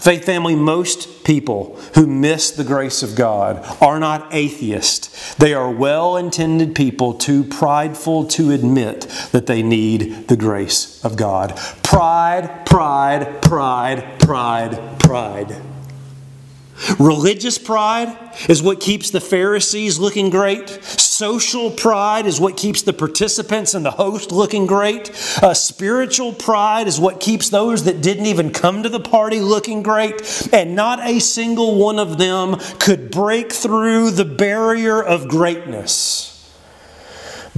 Faith 0.00 0.24
family, 0.24 0.54
most 0.54 1.24
people 1.24 1.76
who 1.94 2.06
miss 2.06 2.50
the 2.50 2.64
grace 2.64 3.02
of 3.02 3.16
God 3.16 3.64
are 3.82 3.98
not 3.98 4.32
atheists. 4.32 5.34
They 5.36 5.54
are 5.54 5.70
well 5.70 6.16
intended 6.16 6.74
people, 6.74 7.14
too 7.14 7.42
prideful 7.42 8.26
to 8.28 8.52
admit 8.52 9.02
that 9.32 9.46
they 9.46 9.62
need 9.62 10.28
the 10.28 10.36
grace 10.36 11.04
of 11.04 11.16
God. 11.16 11.56
Pride, 11.82 12.64
pride, 12.66 13.42
pride, 13.42 14.20
pride, 14.20 15.00
pride. 15.00 15.67
Religious 16.98 17.58
pride 17.58 18.16
is 18.48 18.62
what 18.62 18.80
keeps 18.80 19.10
the 19.10 19.20
Pharisees 19.20 19.98
looking 19.98 20.30
great. 20.30 20.68
Social 20.84 21.70
pride 21.70 22.26
is 22.26 22.40
what 22.40 22.56
keeps 22.56 22.82
the 22.82 22.92
participants 22.92 23.74
and 23.74 23.84
the 23.84 23.90
host 23.90 24.30
looking 24.30 24.66
great. 24.66 25.10
Uh, 25.42 25.54
spiritual 25.54 26.32
pride 26.32 26.86
is 26.86 27.00
what 27.00 27.20
keeps 27.20 27.48
those 27.48 27.84
that 27.84 28.00
didn't 28.00 28.26
even 28.26 28.52
come 28.52 28.84
to 28.84 28.88
the 28.88 29.00
party 29.00 29.40
looking 29.40 29.82
great. 29.82 30.48
And 30.52 30.76
not 30.76 31.00
a 31.00 31.18
single 31.18 31.78
one 31.78 31.98
of 31.98 32.18
them 32.18 32.56
could 32.78 33.10
break 33.10 33.52
through 33.52 34.12
the 34.12 34.24
barrier 34.24 35.02
of 35.02 35.28
greatness 35.28 36.34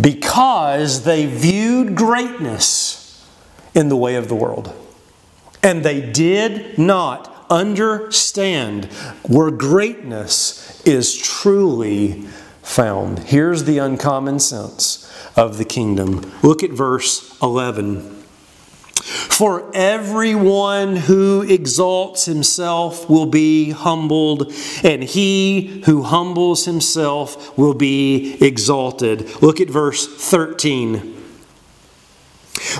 because 0.00 1.04
they 1.04 1.26
viewed 1.26 1.94
greatness 1.94 3.26
in 3.74 3.88
the 3.88 3.96
way 3.96 4.14
of 4.14 4.28
the 4.28 4.34
world. 4.34 4.72
And 5.62 5.84
they 5.84 6.00
did 6.00 6.78
not 6.78 7.39
understand 7.50 8.86
where 9.26 9.50
greatness 9.50 10.80
is 10.86 11.16
truly 11.16 12.22
found. 12.62 13.18
Here's 13.20 13.64
the 13.64 13.78
uncommon 13.78 14.38
sense 14.38 15.12
of 15.36 15.58
the 15.58 15.64
kingdom. 15.64 16.32
Look 16.42 16.62
at 16.62 16.70
verse 16.70 17.36
11. 17.42 18.18
For 19.00 19.70
everyone 19.74 20.96
who 20.96 21.42
exalts 21.42 22.26
himself 22.26 23.08
will 23.08 23.26
be 23.26 23.70
humbled, 23.70 24.52
and 24.84 25.02
he 25.02 25.82
who 25.86 26.02
humbles 26.02 26.66
himself 26.66 27.56
will 27.56 27.74
be 27.74 28.36
exalted. 28.40 29.42
Look 29.42 29.60
at 29.60 29.68
verse 29.70 30.06
13. 30.06 31.19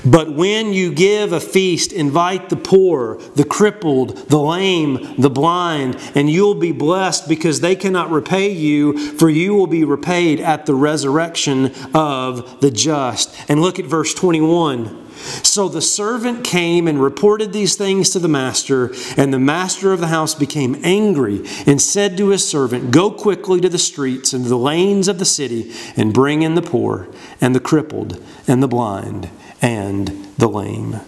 But 0.05 0.33
when 0.33 0.73
you 0.73 0.93
give 0.93 1.33
a 1.33 1.41
feast, 1.41 1.93
invite 1.93 2.49
the 2.49 2.57
poor, 2.57 3.17
the 3.35 3.45
crippled, 3.45 4.17
the 4.29 4.39
lame, 4.39 5.15
the 5.19 5.31
blind, 5.31 5.97
and 6.15 6.29
you'll 6.31 6.55
be 6.55 6.73
blessed 6.73 7.29
because 7.29 7.61
they 7.61 7.77
cannot 7.77 8.11
repay 8.11 8.51
you, 8.51 9.17
for 9.17 9.31
you 9.31 9.55
will 9.55 9.67
be 9.67 9.85
repaid 9.85 10.41
at 10.41 10.67
the 10.67 10.75
resurrection 10.75 11.73
of 11.95 12.61
the 12.61 12.71
just. 12.71 13.35
And 13.49 13.61
look 13.61 13.79
at 13.79 13.87
verse 13.87 14.15
21. 14.15 15.09
So 15.43 15.69
the 15.69 15.83
servant 15.83 16.45
came 16.45 16.89
and 16.89 17.03
reported 17.03 17.53
these 17.53 17.77
things 17.77 18.11
to 18.11 18.19
the 18.19 18.29
master, 18.29 18.93
and 19.19 19.35
the 19.35 19.39
master 19.39 19.93
of 19.93 20.01
the 20.01 20.07
house 20.07 20.35
became 20.35 20.81
angry 20.83 21.43
and 21.67 21.81
said 21.81 22.17
to 22.17 22.29
his 22.29 22.49
servant, 22.49 22.91
Go 22.91 23.11
quickly 23.11 23.61
to 23.61 23.69
the 23.69 23.79
streets 23.79 24.33
and 24.33 24.47
the 24.47 24.57
lanes 24.57 25.09
of 25.09 25.19
the 25.19 25.27
city 25.27 25.73
and 25.95 26.15
bring 26.15 26.41
in 26.41 26.55
the 26.55 26.63
poor 26.63 27.09
and 27.39 27.55
the 27.55 27.61
crippled 27.61 28.23
and 28.47 28.63
the 28.63 28.69
blind 28.69 29.31
and 29.63 30.09
the 30.37 30.49
lame. 30.49 31.01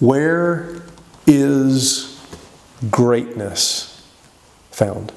Where 0.00 0.82
is 1.26 2.20
greatness 2.90 4.06
found? 4.70 5.12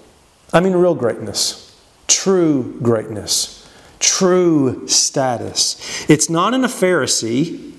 I 0.54 0.60
mean, 0.60 0.74
real 0.74 0.96
greatness, 0.96 1.76
true 2.08 2.78
greatness, 2.82 3.70
true 4.00 4.88
status. 4.88 6.10
It's 6.10 6.30
not 6.30 6.54
in 6.54 6.64
a 6.64 6.68
Pharisee, 6.70 7.74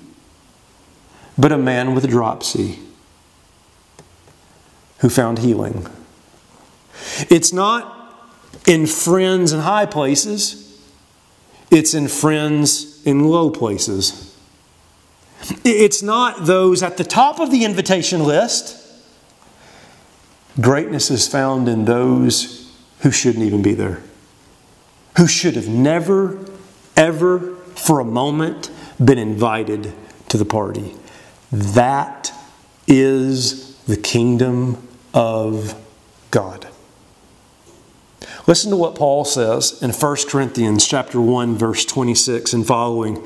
but 1.37 1.51
a 1.51 1.57
man 1.57 1.95
with 1.95 2.09
dropsy 2.09 2.79
who 4.99 5.09
found 5.09 5.39
healing. 5.39 5.87
It's 7.29 7.53
not 7.53 7.95
in 8.67 8.85
friends 8.85 9.53
in 9.53 9.61
high 9.61 9.85
places, 9.85 10.65
it's 11.71 11.93
in 11.93 12.07
friends 12.07 13.01
in 13.05 13.25
low 13.25 13.49
places. 13.49 14.28
It's 15.63 16.01
not 16.01 16.45
those 16.45 16.83
at 16.83 16.97
the 16.97 17.03
top 17.03 17.39
of 17.39 17.51
the 17.51 17.65
invitation 17.65 18.23
list. 18.23 18.77
Greatness 20.59 21.09
is 21.09 21.27
found 21.27 21.67
in 21.67 21.85
those 21.85 22.75
who 22.99 23.11
shouldn't 23.11 23.45
even 23.45 23.61
be 23.61 23.73
there, 23.73 24.01
who 25.17 25.27
should 25.27 25.55
have 25.55 25.67
never, 25.67 26.45
ever, 26.97 27.55
for 27.75 27.99
a 27.99 28.05
moment, 28.05 28.71
been 29.03 29.17
invited 29.17 29.93
to 30.27 30.37
the 30.37 30.45
party. 30.45 30.95
That 31.51 32.31
is 32.87 33.75
the 33.85 33.97
kingdom 33.97 34.87
of 35.13 35.75
God. 36.31 36.67
Listen 38.49 38.71
to 38.71 38.77
what 38.77 38.95
Paul 38.95 39.25
says 39.25 39.79
in 39.79 39.91
1 39.91 40.15
Corinthians 40.27 40.87
chapter 40.87 41.21
1 41.21 41.55
verse 41.55 41.85
26 41.85 42.51
and 42.53 42.65
following. 42.65 43.23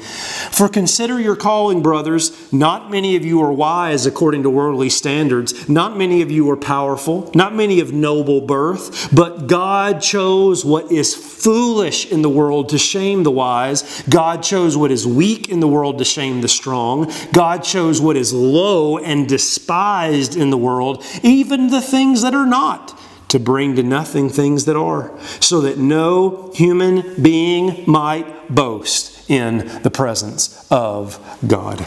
For 0.51 0.67
consider 0.67 1.17
your 1.17 1.37
calling, 1.37 1.81
brothers, 1.81 2.51
not 2.51 2.91
many 2.91 3.15
of 3.15 3.23
you 3.23 3.41
are 3.41 3.53
wise 3.53 4.05
according 4.05 4.43
to 4.43 4.49
worldly 4.49 4.89
standards, 4.89 5.69
not 5.69 5.97
many 5.97 6.21
of 6.21 6.29
you 6.29 6.51
are 6.51 6.57
powerful, 6.57 7.31
not 7.33 7.55
many 7.55 7.79
of 7.79 7.93
noble 7.93 8.41
birth, 8.41 9.15
but 9.15 9.47
God 9.47 10.01
chose 10.01 10.65
what 10.65 10.91
is 10.91 11.15
foolish 11.15 12.11
in 12.11 12.21
the 12.21 12.27
world 12.27 12.67
to 12.67 12.77
shame 12.77 13.23
the 13.23 13.31
wise. 13.31 14.03
God 14.09 14.43
chose 14.43 14.75
what 14.75 14.91
is 14.91 15.07
weak 15.07 15.47
in 15.47 15.61
the 15.61 15.69
world 15.69 15.99
to 15.99 16.03
shame 16.03 16.41
the 16.41 16.49
strong. 16.49 17.09
God 17.31 17.63
chose 17.63 18.01
what 18.01 18.17
is 18.17 18.33
low 18.33 18.97
and 18.97 19.29
despised 19.29 20.35
in 20.35 20.49
the 20.49 20.57
world, 20.57 21.01
even 21.23 21.67
the 21.67 21.81
things 21.81 22.23
that 22.23 22.33
are 22.33 22.45
not 22.45 22.99
to 23.33 23.39
bring 23.39 23.75
to 23.75 23.81
nothing 23.81 24.29
things 24.29 24.65
that 24.65 24.75
are, 24.75 25.11
so 25.39 25.59
that 25.61 25.79
no 25.79 26.51
human 26.53 27.19
being 27.19 27.83
might 27.87 28.53
boast 28.53 29.27
in 29.27 29.81
the 29.81 29.89
presence 29.89 30.67
of 30.69 31.19
God. 31.47 31.83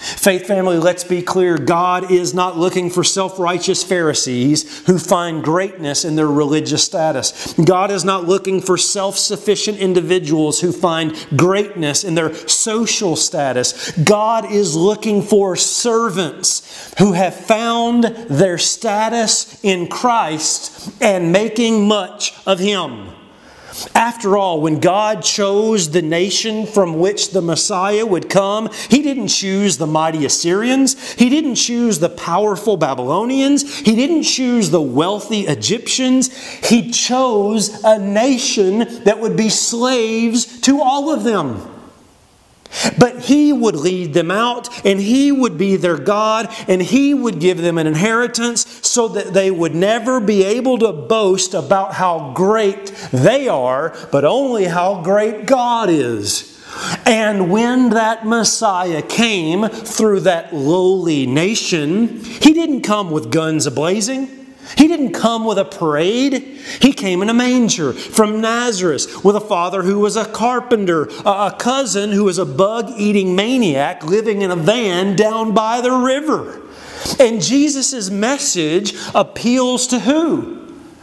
Faith 0.00 0.46
family, 0.46 0.78
let's 0.78 1.04
be 1.04 1.20
clear. 1.20 1.58
God 1.58 2.10
is 2.10 2.32
not 2.32 2.56
looking 2.56 2.88
for 2.88 3.04
self 3.04 3.38
righteous 3.38 3.84
Pharisees 3.84 4.86
who 4.86 4.98
find 4.98 5.44
greatness 5.44 6.06
in 6.06 6.16
their 6.16 6.26
religious 6.26 6.82
status. 6.82 7.52
God 7.52 7.90
is 7.90 8.02
not 8.02 8.24
looking 8.24 8.62
for 8.62 8.78
self 8.78 9.18
sufficient 9.18 9.76
individuals 9.76 10.58
who 10.58 10.72
find 10.72 11.14
greatness 11.36 12.02
in 12.02 12.14
their 12.14 12.32
social 12.48 13.14
status. 13.14 13.90
God 13.98 14.50
is 14.50 14.74
looking 14.74 15.20
for 15.20 15.54
servants 15.54 16.94
who 16.98 17.12
have 17.12 17.34
found 17.34 18.04
their 18.04 18.56
status 18.56 19.62
in 19.62 19.86
Christ 19.86 20.90
and 21.02 21.30
making 21.30 21.86
much 21.86 22.32
of 22.46 22.58
Him. 22.58 23.19
After 23.94 24.36
all, 24.36 24.60
when 24.60 24.80
God 24.80 25.22
chose 25.22 25.90
the 25.90 26.02
nation 26.02 26.66
from 26.66 26.98
which 26.98 27.30
the 27.30 27.42
Messiah 27.42 28.04
would 28.04 28.28
come, 28.28 28.68
He 28.88 29.02
didn't 29.02 29.28
choose 29.28 29.78
the 29.78 29.86
mighty 29.86 30.24
Assyrians. 30.24 31.12
He 31.12 31.28
didn't 31.28 31.54
choose 31.54 31.98
the 31.98 32.08
powerful 32.08 32.76
Babylonians. 32.76 33.78
He 33.78 33.94
didn't 33.94 34.24
choose 34.24 34.70
the 34.70 34.82
wealthy 34.82 35.42
Egyptians. 35.42 36.34
He 36.66 36.90
chose 36.90 37.82
a 37.84 37.98
nation 37.98 39.04
that 39.04 39.20
would 39.20 39.36
be 39.36 39.48
slaves 39.48 40.60
to 40.62 40.80
all 40.80 41.12
of 41.12 41.24
them. 41.24 41.79
But 42.98 43.20
he 43.24 43.52
would 43.52 43.76
lead 43.76 44.14
them 44.14 44.30
out, 44.30 44.68
and 44.86 45.00
he 45.00 45.32
would 45.32 45.58
be 45.58 45.76
their 45.76 45.98
God, 45.98 46.48
and 46.68 46.80
he 46.82 47.14
would 47.14 47.40
give 47.40 47.58
them 47.58 47.78
an 47.78 47.86
inheritance 47.86 48.66
so 48.86 49.08
that 49.08 49.34
they 49.34 49.50
would 49.50 49.74
never 49.74 50.20
be 50.20 50.44
able 50.44 50.78
to 50.78 50.92
boast 50.92 51.54
about 51.54 51.94
how 51.94 52.32
great 52.34 52.86
they 53.12 53.48
are, 53.48 53.96
but 54.12 54.24
only 54.24 54.64
how 54.64 55.02
great 55.02 55.46
God 55.46 55.90
is. 55.90 56.46
And 57.04 57.50
when 57.50 57.90
that 57.90 58.24
Messiah 58.24 59.02
came 59.02 59.68
through 59.68 60.20
that 60.20 60.54
lowly 60.54 61.26
nation, 61.26 62.20
he 62.22 62.52
didn't 62.52 62.82
come 62.82 63.10
with 63.10 63.32
guns 63.32 63.66
ablazing. 63.66 64.39
He 64.76 64.86
didn't 64.86 65.12
come 65.12 65.44
with 65.44 65.58
a 65.58 65.64
parade. 65.64 66.34
He 66.80 66.92
came 66.92 67.22
in 67.22 67.28
a 67.28 67.34
manger 67.34 67.92
from 67.92 68.40
Nazareth 68.40 69.24
with 69.24 69.36
a 69.36 69.40
father 69.40 69.82
who 69.82 69.98
was 69.98 70.16
a 70.16 70.24
carpenter, 70.24 71.08
a 71.24 71.54
cousin 71.58 72.12
who 72.12 72.24
was 72.24 72.38
a 72.38 72.46
bug 72.46 72.92
eating 72.96 73.34
maniac 73.34 74.04
living 74.04 74.42
in 74.42 74.50
a 74.50 74.56
van 74.56 75.16
down 75.16 75.52
by 75.52 75.80
the 75.80 75.92
river. 75.92 76.62
And 77.18 77.42
Jesus' 77.42 78.10
message 78.10 78.94
appeals 79.14 79.86
to 79.88 80.00
who? 80.00 80.59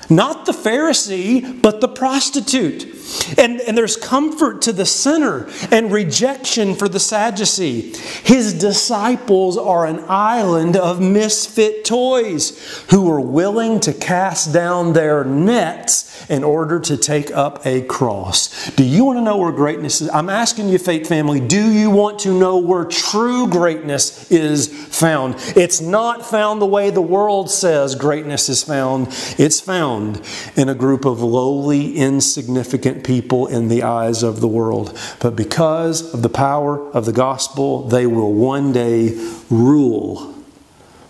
Not 0.09 0.45
the 0.45 0.51
Pharisee, 0.51 1.61
but 1.61 1.81
the 1.81 1.87
prostitute. 1.87 2.93
And, 3.37 3.61
and 3.61 3.77
there's 3.77 3.95
comfort 3.95 4.61
to 4.63 4.73
the 4.73 4.85
sinner 4.85 5.49
and 5.71 5.91
rejection 5.91 6.75
for 6.75 6.89
the 6.89 6.99
Sadducee. 6.99 7.93
His 8.23 8.53
disciples 8.53 9.57
are 9.57 9.85
an 9.85 10.03
island 10.07 10.75
of 10.75 11.01
misfit 11.01 11.85
toys 11.85 12.85
who 12.89 13.09
are 13.11 13.19
willing 13.19 13.79
to 13.81 13.93
cast 13.93 14.53
down 14.53 14.93
their 14.93 15.23
nets 15.23 16.07
in 16.29 16.43
order 16.43 16.79
to 16.79 16.97
take 16.97 17.31
up 17.31 17.65
a 17.65 17.81
cross. 17.83 18.69
Do 18.71 18.83
you 18.83 19.05
want 19.05 19.17
to 19.19 19.23
know 19.23 19.37
where 19.37 19.51
greatness 19.51 20.01
is? 20.01 20.09
I'm 20.09 20.29
asking 20.29 20.69
you, 20.69 20.77
faith 20.77 21.07
family, 21.07 21.39
do 21.39 21.71
you 21.71 21.89
want 21.89 22.19
to 22.19 22.37
know 22.37 22.57
where 22.57 22.85
true 22.85 23.47
greatness 23.47 24.29
is 24.31 24.67
found? 24.67 25.35
It's 25.55 25.79
not 25.79 26.25
found 26.25 26.61
the 26.61 26.65
way 26.65 26.89
the 26.89 27.01
world 27.01 27.49
says 27.49 27.95
greatness 27.95 28.49
is 28.49 28.63
found, 28.63 29.07
it's 29.37 29.59
found 29.97 30.21
in 30.55 30.69
a 30.69 30.75
group 30.75 31.05
of 31.05 31.21
lowly, 31.21 31.95
insignificant 31.97 33.03
people 33.03 33.47
in 33.47 33.67
the 33.67 33.83
eyes 33.83 34.23
of 34.23 34.39
the 34.41 34.47
world. 34.47 34.97
But 35.19 35.35
because 35.35 36.13
of 36.13 36.21
the 36.21 36.29
power 36.29 36.89
of 36.91 37.05
the 37.05 37.13
gospel, 37.13 37.87
they 37.87 38.05
will 38.05 38.33
one 38.33 38.71
day 38.71 39.15
rule 39.49 40.35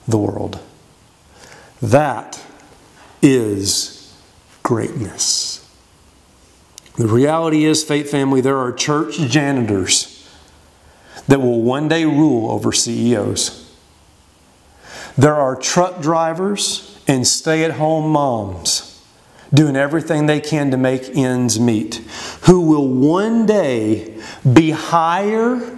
the 0.07 0.17
world. 0.17 0.59
That 1.81 2.43
is 3.21 4.15
greatness. 4.63 5.63
The 6.95 7.07
reality 7.07 7.65
is, 7.65 7.83
faith 7.83 8.09
family, 8.09 8.41
there 8.41 8.57
are 8.57 8.71
church 8.71 9.19
janitors 9.19 10.13
that 11.27 11.41
will 11.41 11.61
one 11.61 11.87
day 11.87 12.05
rule 12.05 12.49
over 12.51 12.71
CEOs. 12.71 13.63
There 15.15 15.35
are 15.35 15.55
truck 15.55 16.01
drivers 16.01 16.96
and 17.07 17.25
stay 17.25 17.63
at 17.63 17.71
home 17.71 18.09
moms 18.11 18.87
doing 19.53 19.75
everything 19.75 20.25
they 20.25 20.41
can 20.41 20.71
to 20.71 20.77
make 20.77 21.15
ends 21.15 21.59
meet, 21.59 21.95
who 22.43 22.61
will 22.61 22.87
one 22.87 23.45
day 23.45 24.17
be 24.51 24.71
higher 24.71 25.77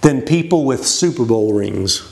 than 0.00 0.22
people 0.22 0.64
with 0.64 0.86
Super 0.86 1.24
Bowl 1.24 1.52
rings. 1.52 2.08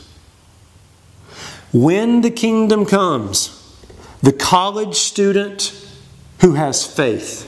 When 1.73 2.21
the 2.21 2.31
kingdom 2.31 2.85
comes, 2.85 3.57
the 4.23 4.33
college 4.33 4.97
student 4.97 5.75
who 6.41 6.55
has 6.55 6.87
faith 6.87 7.47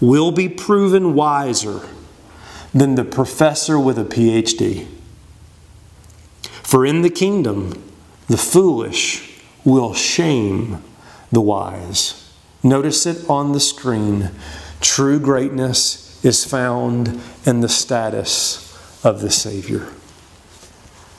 will 0.00 0.32
be 0.32 0.48
proven 0.48 1.14
wiser 1.14 1.80
than 2.74 2.96
the 2.96 3.04
professor 3.04 3.78
with 3.78 3.98
a 3.98 4.04
PhD. 4.04 4.86
For 6.62 6.84
in 6.84 7.02
the 7.02 7.10
kingdom, 7.10 7.82
the 8.26 8.36
foolish 8.36 9.25
will 9.66 9.92
shame 9.92 10.82
the 11.30 11.40
wise. 11.40 12.32
Notice 12.62 13.04
it 13.04 13.28
on 13.28 13.52
the 13.52 13.60
screen. 13.60 14.30
True 14.80 15.18
greatness 15.20 16.24
is 16.24 16.44
found 16.44 17.20
in 17.44 17.60
the 17.60 17.68
status 17.68 19.04
of 19.04 19.20
the 19.20 19.30
Savior. 19.30 19.88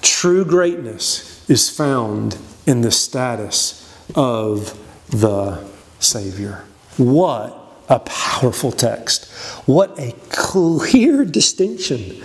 True 0.02 0.46
greatness 0.46 1.48
is 1.50 1.70
found 1.70 2.38
in 2.66 2.82
the 2.82 2.92
status 2.92 3.84
of 4.16 4.78
the 5.10 5.64
Savior. 6.00 6.64
What 6.98 7.58
a 7.90 8.00
powerful 8.00 8.72
text. 8.72 9.32
What 9.66 9.98
a 10.00 10.14
clear 10.30 11.24
distinction 11.26 12.24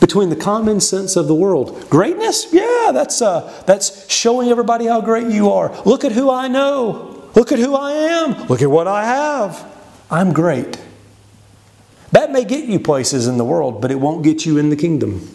between 0.00 0.28
the 0.28 0.36
common 0.36 0.80
sense 0.80 1.16
of 1.16 1.26
the 1.26 1.34
world. 1.34 1.88
Greatness? 1.88 2.52
Yeah, 2.52 2.90
that's, 2.92 3.22
uh, 3.22 3.62
that's 3.66 4.10
showing 4.12 4.48
everybody 4.48 4.86
how 4.86 5.00
great 5.00 5.28
you 5.28 5.50
are. 5.50 5.74
Look 5.84 6.04
at 6.04 6.12
who 6.12 6.30
I 6.30 6.48
know. 6.48 7.30
Look 7.34 7.52
at 7.52 7.58
who 7.58 7.74
I 7.74 7.92
am. 7.92 8.46
Look 8.48 8.62
at 8.62 8.70
what 8.70 8.88
I 8.88 9.04
have. 9.04 9.64
I'm 10.10 10.32
great. 10.32 10.80
That 12.12 12.32
may 12.32 12.44
get 12.44 12.64
you 12.64 12.78
places 12.78 13.26
in 13.26 13.36
the 13.36 13.44
world, 13.44 13.82
but 13.82 13.90
it 13.90 14.00
won't 14.00 14.22
get 14.22 14.46
you 14.46 14.58
in 14.58 14.70
the 14.70 14.76
kingdom. 14.76 15.28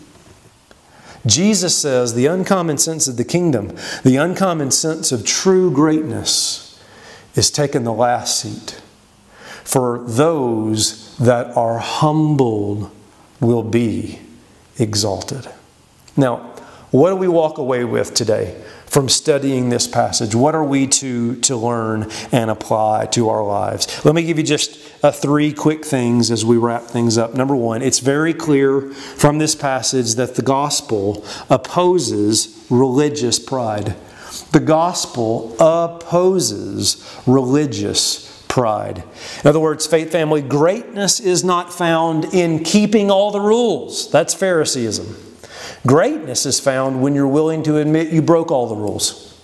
Jesus 1.25 1.77
says 1.77 2.15
the 2.15 2.25
uncommon 2.25 2.77
sense 2.77 3.07
of 3.07 3.17
the 3.17 3.23
kingdom, 3.23 3.75
the 4.03 4.15
uncommon 4.15 4.71
sense 4.71 5.11
of 5.11 5.25
true 5.25 5.69
greatness, 5.69 6.79
is 7.35 7.51
taking 7.51 7.83
the 7.83 7.93
last 7.93 8.39
seat. 8.39 8.81
For 9.63 10.03
those 10.07 11.15
that 11.17 11.55
are 11.55 11.77
humbled 11.77 12.89
will 13.39 13.63
be 13.63 14.19
exalted. 14.81 15.47
Now, 16.17 16.37
what 16.91 17.11
do 17.11 17.15
we 17.15 17.29
walk 17.29 17.57
away 17.57 17.85
with 17.85 18.13
today 18.13 18.61
from 18.85 19.07
studying 19.07 19.69
this 19.69 19.87
passage? 19.87 20.35
What 20.35 20.55
are 20.55 20.63
we 20.63 20.87
to, 20.87 21.37
to 21.37 21.55
learn 21.55 22.11
and 22.33 22.51
apply 22.51 23.05
to 23.11 23.29
our 23.29 23.45
lives? 23.45 24.03
Let 24.03 24.13
me 24.13 24.23
give 24.23 24.37
you 24.37 24.43
just 24.43 24.77
uh, 25.01 25.11
three 25.11 25.53
quick 25.53 25.85
things 25.85 26.29
as 26.31 26.43
we 26.43 26.57
wrap 26.57 26.83
things 26.83 27.17
up. 27.17 27.33
Number 27.33 27.55
one, 27.55 27.81
it's 27.81 27.99
very 27.99 28.33
clear 28.33 28.91
from 28.91 29.37
this 29.37 29.55
passage 29.55 30.15
that 30.15 30.35
the 30.35 30.41
gospel 30.41 31.25
opposes 31.49 32.65
religious 32.69 33.39
pride. 33.39 33.95
The 34.51 34.59
gospel 34.59 35.55
opposes 35.61 37.21
religious 37.25 38.30
pride. 38.51 39.01
In 39.43 39.47
other 39.47 39.61
words, 39.61 39.87
faith 39.87 40.11
family, 40.11 40.41
greatness 40.41 41.21
is 41.21 41.41
not 41.41 41.73
found 41.73 42.25
in 42.33 42.65
keeping 42.65 43.09
all 43.09 43.31
the 43.31 43.39
rules. 43.39 44.11
That's 44.11 44.35
Phariseeism. 44.35 45.15
Greatness 45.87 46.45
is 46.45 46.59
found 46.59 47.01
when 47.01 47.15
you're 47.15 47.29
willing 47.29 47.63
to 47.63 47.77
admit 47.77 48.11
you 48.11 48.21
broke 48.21 48.51
all 48.51 48.67
the 48.67 48.75
rules. 48.75 49.41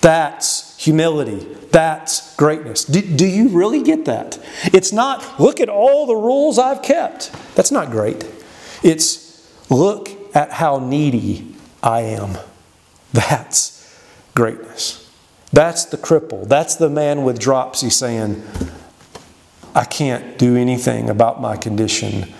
That's 0.00 0.78
humility. 0.78 1.44
That's 1.72 2.36
greatness. 2.36 2.84
Do, 2.84 3.02
do, 3.02 3.26
you 3.26 3.48
really 3.48 3.82
get 3.82 4.04
that? 4.04 4.38
It's 4.66 4.92
not, 4.92 5.40
look 5.40 5.60
at 5.60 5.68
all 5.68 6.06
the 6.06 6.14
rules 6.14 6.56
I've 6.56 6.82
kept. 6.82 7.32
That's 7.56 7.72
not 7.72 7.90
great. 7.90 8.24
It's, 8.84 9.68
look 9.68 10.08
at 10.36 10.52
how 10.52 10.78
needy 10.78 11.56
I 11.82 12.02
am. 12.02 12.38
That's 13.12 13.92
greatness. 14.36 15.09
That's 15.52 15.84
the 15.84 15.96
cripple. 15.96 16.46
That's 16.46 16.76
the 16.76 16.88
man 16.88 17.24
with 17.24 17.38
dropsy 17.38 17.90
saying, 17.90 18.42
I 19.74 19.84
can't 19.84 20.38
do 20.38 20.56
anything 20.56 21.10
about 21.10 21.40
my 21.40 21.56
condition 21.56 22.32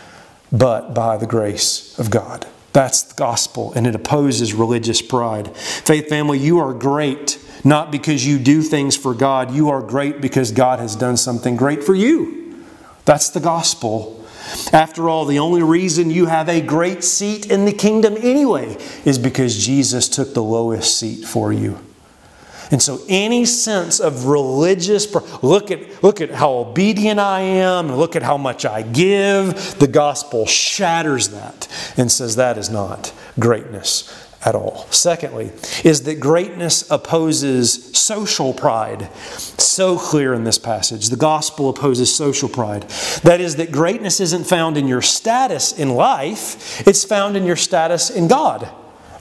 but 0.52 0.94
by 0.94 1.16
the 1.16 1.26
grace 1.26 1.98
of 1.98 2.10
God. 2.10 2.46
That's 2.72 3.02
the 3.02 3.14
gospel, 3.14 3.72
and 3.74 3.86
it 3.86 3.94
opposes 3.94 4.54
religious 4.54 5.02
pride. 5.02 5.56
Faith 5.56 6.08
family, 6.08 6.38
you 6.38 6.58
are 6.58 6.72
great 6.72 7.38
not 7.64 7.90
because 7.90 8.26
you 8.26 8.38
do 8.38 8.62
things 8.62 8.96
for 8.96 9.14
God. 9.14 9.52
You 9.52 9.68
are 9.70 9.82
great 9.82 10.20
because 10.20 10.52
God 10.52 10.78
has 10.78 10.96
done 10.96 11.16
something 11.16 11.56
great 11.56 11.84
for 11.84 11.94
you. 11.94 12.64
That's 13.04 13.30
the 13.30 13.40
gospel. 13.40 14.24
After 14.72 15.08
all, 15.08 15.26
the 15.26 15.38
only 15.38 15.62
reason 15.62 16.10
you 16.10 16.26
have 16.26 16.48
a 16.48 16.60
great 16.60 17.04
seat 17.04 17.50
in 17.50 17.66
the 17.66 17.72
kingdom 17.72 18.16
anyway 18.16 18.78
is 19.04 19.18
because 19.18 19.64
Jesus 19.64 20.08
took 20.08 20.34
the 20.34 20.42
lowest 20.42 20.98
seat 20.98 21.24
for 21.24 21.52
you. 21.52 21.78
And 22.70 22.80
so 22.80 23.00
any 23.08 23.44
sense 23.44 23.98
of 23.98 24.26
religious 24.26 25.12
look 25.42 25.70
at 25.70 26.02
look 26.02 26.20
at 26.20 26.30
how 26.30 26.52
obedient 26.52 27.18
I 27.18 27.40
am, 27.40 27.92
look 27.92 28.14
at 28.14 28.22
how 28.22 28.36
much 28.36 28.64
I 28.64 28.82
give, 28.82 29.78
the 29.78 29.88
gospel 29.88 30.46
shatters 30.46 31.28
that 31.30 31.68
and 31.96 32.10
says 32.10 32.36
that 32.36 32.56
is 32.56 32.70
not 32.70 33.12
greatness 33.38 34.08
at 34.44 34.54
all. 34.54 34.86
Secondly, 34.90 35.52
is 35.84 36.04
that 36.04 36.18
greatness 36.18 36.90
opposes 36.90 37.96
social 37.96 38.54
pride. 38.54 39.12
So 39.14 39.98
clear 39.98 40.32
in 40.32 40.44
this 40.44 40.58
passage. 40.58 41.08
The 41.08 41.16
gospel 41.16 41.68
opposes 41.68 42.14
social 42.14 42.48
pride. 42.48 42.82
That 43.22 43.40
is, 43.40 43.56
that 43.56 43.70
greatness 43.70 44.20
isn't 44.20 44.44
found 44.44 44.76
in 44.76 44.88
your 44.88 45.02
status 45.02 45.78
in 45.78 45.90
life, 45.90 46.86
it's 46.86 47.04
found 47.04 47.36
in 47.36 47.44
your 47.44 47.56
status 47.56 48.10
in 48.10 48.28
God. 48.28 48.68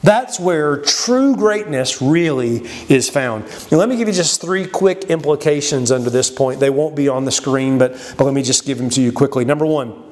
That's 0.02 0.40
where 0.40 0.78
true 0.78 1.36
greatness 1.36 2.02
really 2.02 2.68
is 2.88 3.10
found. 3.10 3.46
Now, 3.72 3.78
let 3.78 3.90
me 3.90 3.98
give 3.98 4.08
you 4.08 4.14
just 4.14 4.42
three 4.42 4.66
quick 4.66 5.06
implications 5.06 5.92
under 5.92 6.10
this 6.10 6.30
point. 6.30 6.60
They 6.60 6.70
won't 6.70 6.96
be 6.96 7.10
on 7.10 7.26
the 7.26 7.32
screen, 7.32 7.78
but, 7.78 7.92
but 8.18 8.24
let 8.24 8.34
me 8.34 8.42
just 8.42 8.66
give 8.66 8.78
them 8.78 8.90
to 8.92 9.02
you 9.02 9.12
quickly. 9.12 9.44
Number 9.46 9.66
one, 9.66 10.04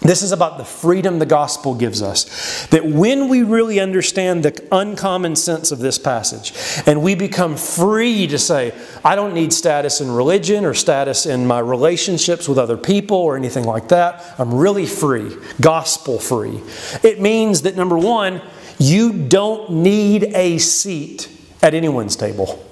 this 0.00 0.22
is 0.22 0.30
about 0.30 0.58
the 0.58 0.64
freedom 0.64 1.18
the 1.18 1.26
gospel 1.26 1.74
gives 1.74 2.02
us. 2.02 2.66
That 2.68 2.86
when 2.86 3.28
we 3.28 3.42
really 3.42 3.80
understand 3.80 4.44
the 4.44 4.66
uncommon 4.70 5.34
sense 5.34 5.72
of 5.72 5.80
this 5.80 5.98
passage 5.98 6.52
and 6.86 7.02
we 7.02 7.16
become 7.16 7.56
free 7.56 8.28
to 8.28 8.38
say, 8.38 8.72
I 9.04 9.16
don't 9.16 9.34
need 9.34 9.52
status 9.52 10.00
in 10.00 10.10
religion 10.10 10.64
or 10.64 10.72
status 10.72 11.26
in 11.26 11.48
my 11.48 11.58
relationships 11.58 12.48
with 12.48 12.58
other 12.58 12.76
people 12.76 13.16
or 13.16 13.36
anything 13.36 13.64
like 13.64 13.88
that, 13.88 14.24
I'm 14.38 14.54
really 14.54 14.86
free, 14.86 15.36
gospel 15.60 16.20
free. 16.20 16.60
It 17.02 17.20
means 17.20 17.62
that 17.62 17.74
number 17.74 17.98
one, 17.98 18.40
you 18.78 19.12
don't 19.12 19.70
need 19.70 20.24
a 20.34 20.58
seat 20.58 21.28
at 21.62 21.74
anyone's 21.74 22.16
table. 22.16 22.64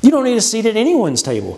You 0.00 0.12
don't 0.12 0.24
need 0.24 0.36
a 0.36 0.42
seat 0.42 0.64
at 0.64 0.76
anyone's 0.76 1.22
table. 1.22 1.56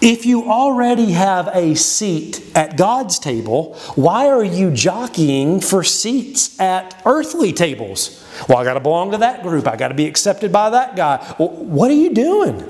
If 0.00 0.24
you 0.24 0.44
already 0.48 1.12
have 1.12 1.48
a 1.52 1.74
seat 1.74 2.44
at 2.54 2.76
God's 2.76 3.18
table, 3.18 3.74
why 3.96 4.28
are 4.28 4.44
you 4.44 4.70
jockeying 4.70 5.60
for 5.60 5.82
seats 5.82 6.58
at 6.60 7.00
earthly 7.04 7.52
tables? 7.52 8.24
Well, 8.48 8.58
I 8.58 8.64
got 8.64 8.74
to 8.74 8.80
belong 8.80 9.10
to 9.12 9.18
that 9.18 9.42
group. 9.42 9.66
I 9.66 9.76
got 9.76 9.88
to 9.88 9.94
be 9.94 10.06
accepted 10.06 10.52
by 10.52 10.70
that 10.70 10.94
guy. 10.94 11.34
Well, 11.38 11.48
what 11.48 11.90
are 11.90 11.94
you 11.94 12.14
doing? 12.14 12.60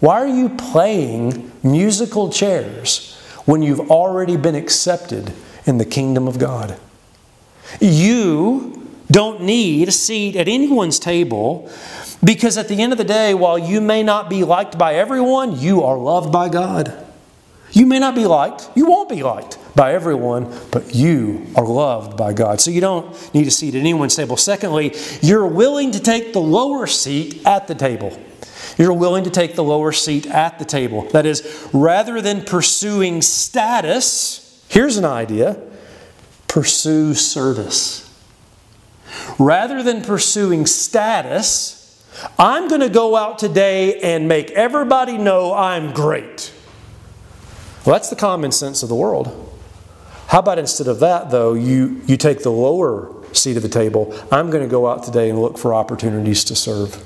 Why 0.00 0.20
are 0.20 0.26
you 0.26 0.48
playing 0.48 1.52
musical 1.62 2.28
chairs 2.28 3.14
when 3.44 3.62
you've 3.62 3.92
already 3.92 4.36
been 4.36 4.56
accepted 4.56 5.32
in 5.66 5.78
the 5.78 5.84
kingdom 5.84 6.26
of 6.26 6.40
God? 6.40 6.80
You 7.80 8.81
don't 9.12 9.42
need 9.42 9.88
a 9.88 9.92
seat 9.92 10.36
at 10.36 10.48
anyone's 10.48 10.98
table 10.98 11.70
because 12.24 12.56
at 12.56 12.68
the 12.68 12.80
end 12.80 12.92
of 12.92 12.98
the 12.98 13.04
day, 13.04 13.34
while 13.34 13.58
you 13.58 13.80
may 13.80 14.02
not 14.02 14.30
be 14.30 14.42
liked 14.42 14.78
by 14.78 14.94
everyone, 14.94 15.58
you 15.58 15.82
are 15.82 15.98
loved 15.98 16.32
by 16.32 16.48
God. 16.48 17.06
You 17.72 17.86
may 17.86 17.98
not 17.98 18.14
be 18.14 18.26
liked, 18.26 18.70
you 18.74 18.86
won't 18.86 19.08
be 19.08 19.22
liked 19.22 19.58
by 19.74 19.94
everyone, 19.94 20.54
but 20.70 20.94
you 20.94 21.46
are 21.56 21.66
loved 21.66 22.16
by 22.16 22.32
God. 22.32 22.60
So 22.60 22.70
you 22.70 22.80
don't 22.80 23.34
need 23.34 23.46
a 23.46 23.50
seat 23.50 23.74
at 23.74 23.80
anyone's 23.80 24.14
table. 24.14 24.36
Secondly, 24.36 24.94
you're 25.22 25.46
willing 25.46 25.90
to 25.92 26.00
take 26.00 26.32
the 26.32 26.40
lower 26.40 26.86
seat 26.86 27.46
at 27.46 27.68
the 27.68 27.74
table. 27.74 28.18
You're 28.78 28.92
willing 28.92 29.24
to 29.24 29.30
take 29.30 29.54
the 29.54 29.64
lower 29.64 29.92
seat 29.92 30.26
at 30.26 30.58
the 30.58 30.64
table. 30.64 31.08
That 31.10 31.26
is, 31.26 31.68
rather 31.72 32.20
than 32.20 32.44
pursuing 32.44 33.22
status, 33.22 34.64
here's 34.68 34.96
an 34.96 35.04
idea 35.04 35.60
pursue 36.46 37.14
service. 37.14 38.11
Rather 39.38 39.82
than 39.82 40.02
pursuing 40.02 40.66
status, 40.66 42.04
I'm 42.38 42.68
going 42.68 42.80
to 42.80 42.88
go 42.88 43.16
out 43.16 43.38
today 43.38 44.00
and 44.00 44.28
make 44.28 44.50
everybody 44.50 45.18
know 45.18 45.54
I'm 45.54 45.92
great. 45.92 46.52
Well, 47.84 47.94
that's 47.94 48.10
the 48.10 48.16
common 48.16 48.52
sense 48.52 48.82
of 48.82 48.88
the 48.88 48.94
world. 48.94 49.48
How 50.28 50.38
about 50.38 50.58
instead 50.58 50.86
of 50.86 51.00
that, 51.00 51.30
though, 51.30 51.54
you, 51.54 52.00
you 52.06 52.16
take 52.16 52.42
the 52.42 52.50
lower 52.50 53.12
seat 53.34 53.56
of 53.56 53.62
the 53.62 53.68
table? 53.68 54.14
I'm 54.30 54.50
going 54.50 54.62
to 54.62 54.70
go 54.70 54.86
out 54.86 55.02
today 55.02 55.28
and 55.28 55.40
look 55.40 55.58
for 55.58 55.74
opportunities 55.74 56.44
to 56.44 56.54
serve. 56.54 57.04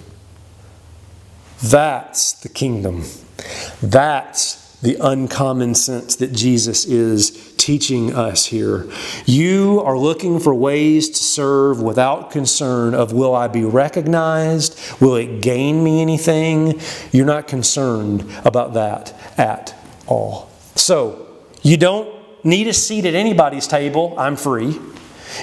That's 1.62 2.32
the 2.32 2.48
kingdom. 2.48 3.04
That's 3.82 4.65
the 4.82 4.96
uncommon 5.00 5.74
sense 5.74 6.16
that 6.16 6.32
Jesus 6.32 6.84
is 6.84 7.54
teaching 7.56 8.14
us 8.14 8.46
here. 8.46 8.86
You 9.24 9.82
are 9.84 9.98
looking 9.98 10.38
for 10.38 10.54
ways 10.54 11.08
to 11.10 11.16
serve 11.16 11.82
without 11.82 12.30
concern 12.30 12.94
of 12.94 13.12
will 13.12 13.34
I 13.34 13.48
be 13.48 13.64
recognized? 13.64 14.78
Will 15.00 15.16
it 15.16 15.40
gain 15.40 15.82
me 15.82 16.02
anything? 16.02 16.80
You're 17.10 17.26
not 17.26 17.48
concerned 17.48 18.24
about 18.44 18.74
that 18.74 19.14
at 19.38 19.74
all. 20.06 20.50
So, 20.74 21.26
you 21.62 21.76
don't 21.76 22.44
need 22.44 22.68
a 22.68 22.72
seat 22.72 23.06
at 23.06 23.14
anybody's 23.14 23.66
table. 23.66 24.14
I'm 24.16 24.36
free. 24.36 24.78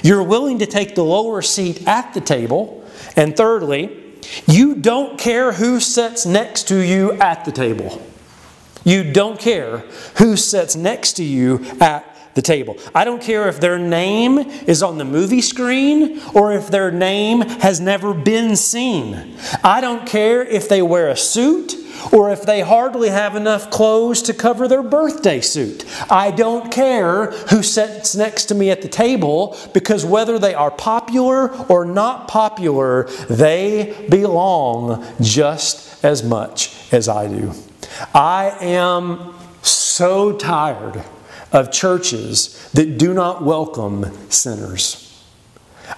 You're 0.02 0.22
willing 0.22 0.60
to 0.60 0.66
take 0.66 0.94
the 0.94 1.04
lower 1.04 1.42
seat 1.42 1.86
at 1.86 2.14
the 2.14 2.20
table. 2.20 2.88
And 3.16 3.36
thirdly, 3.36 4.00
you 4.46 4.76
don't 4.76 5.18
care 5.18 5.52
who 5.52 5.80
sits 5.80 6.24
next 6.24 6.68
to 6.68 6.78
you 6.78 7.12
at 7.14 7.44
the 7.44 7.52
table. 7.52 8.00
You 8.84 9.12
don't 9.12 9.38
care 9.38 9.78
who 10.16 10.36
sits 10.36 10.76
next 10.76 11.14
to 11.14 11.24
you 11.24 11.64
at 11.80 12.10
the 12.34 12.42
table. 12.42 12.76
I 12.94 13.04
don't 13.04 13.22
care 13.22 13.48
if 13.48 13.60
their 13.60 13.78
name 13.78 14.38
is 14.38 14.82
on 14.82 14.98
the 14.98 15.04
movie 15.04 15.40
screen 15.40 16.20
or 16.34 16.52
if 16.52 16.68
their 16.68 16.90
name 16.90 17.40
has 17.40 17.80
never 17.80 18.12
been 18.12 18.56
seen. 18.56 19.36
I 19.62 19.80
don't 19.80 20.06
care 20.06 20.44
if 20.44 20.68
they 20.68 20.82
wear 20.82 21.08
a 21.08 21.16
suit 21.16 21.74
or 22.12 22.30
if 22.30 22.42
they 22.42 22.60
hardly 22.60 23.08
have 23.08 23.36
enough 23.36 23.70
clothes 23.70 24.20
to 24.22 24.34
cover 24.34 24.66
their 24.66 24.82
birthday 24.82 25.40
suit. 25.40 25.84
I 26.10 26.32
don't 26.32 26.72
care 26.72 27.30
who 27.30 27.62
sits 27.62 28.16
next 28.16 28.46
to 28.46 28.54
me 28.54 28.70
at 28.70 28.82
the 28.82 28.88
table 28.88 29.56
because 29.72 30.04
whether 30.04 30.38
they 30.38 30.54
are 30.54 30.72
popular 30.72 31.54
or 31.66 31.84
not 31.84 32.28
popular, 32.28 33.04
they 33.30 34.06
belong 34.10 35.06
just 35.20 36.04
as 36.04 36.22
much 36.22 36.92
as 36.92 37.08
I 37.08 37.28
do. 37.28 37.54
I 38.14 38.56
am 38.60 39.34
so 39.62 40.32
tired 40.32 41.04
of 41.52 41.70
churches 41.70 42.70
that 42.72 42.98
do 42.98 43.14
not 43.14 43.42
welcome 43.44 44.12
sinners. 44.30 45.00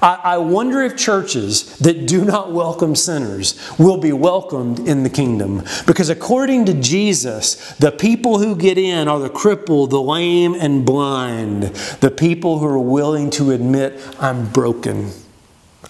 I, 0.02 0.20
I 0.22 0.38
wonder 0.38 0.82
if 0.82 0.96
churches 0.96 1.78
that 1.78 2.06
do 2.06 2.24
not 2.24 2.52
welcome 2.52 2.94
sinners 2.96 3.58
will 3.78 3.96
be 3.98 4.12
welcomed 4.12 4.80
in 4.80 5.02
the 5.02 5.10
kingdom. 5.10 5.62
Because 5.86 6.10
according 6.10 6.66
to 6.66 6.74
Jesus, 6.74 7.74
the 7.76 7.92
people 7.92 8.38
who 8.38 8.56
get 8.56 8.78
in 8.78 9.08
are 9.08 9.20
the 9.20 9.30
crippled, 9.30 9.90
the 9.90 10.02
lame, 10.02 10.54
and 10.54 10.84
blind. 10.84 11.64
The 12.00 12.10
people 12.10 12.58
who 12.58 12.66
are 12.66 12.78
willing 12.78 13.30
to 13.30 13.52
admit, 13.52 14.00
I'm 14.18 14.50
broken, 14.50 15.12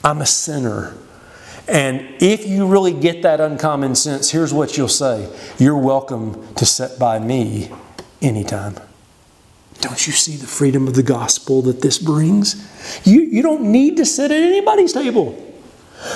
I'm 0.05 0.21
a 0.21 0.27
sinner. 0.27 0.95
And 1.69 2.15
if 2.21 2.47
you 2.47 2.67
really 2.67 2.93
get 2.93 3.23
that 3.23 3.41
uncommon 3.41 3.95
sense, 3.97 4.31
here's 4.31 4.55
what 4.55 4.77
you'll 4.77 4.89
say 4.89 5.29
You're 5.59 5.79
welcome 5.79 6.55
to 6.55 6.67
sit 6.67 6.99
by 6.99 7.19
me 7.19 7.71
anytime. 8.23 8.77
Don't 9.81 10.07
you 10.07 10.13
see 10.13 10.37
the 10.37 10.47
freedom 10.47 10.89
of 10.89 10.95
the 10.95 11.03
gospel 11.03 11.63
that 11.63 11.83
this 11.83 11.99
brings? 11.99 12.57
You, 13.05 13.21
you 13.21 13.43
don't 13.43 13.71
need 13.71 13.97
to 13.99 14.07
sit 14.07 14.31
at 14.31 14.43
anybody's 14.43 14.93
table. 14.93 15.43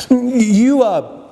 You, 0.09 0.83
uh, 0.83 1.29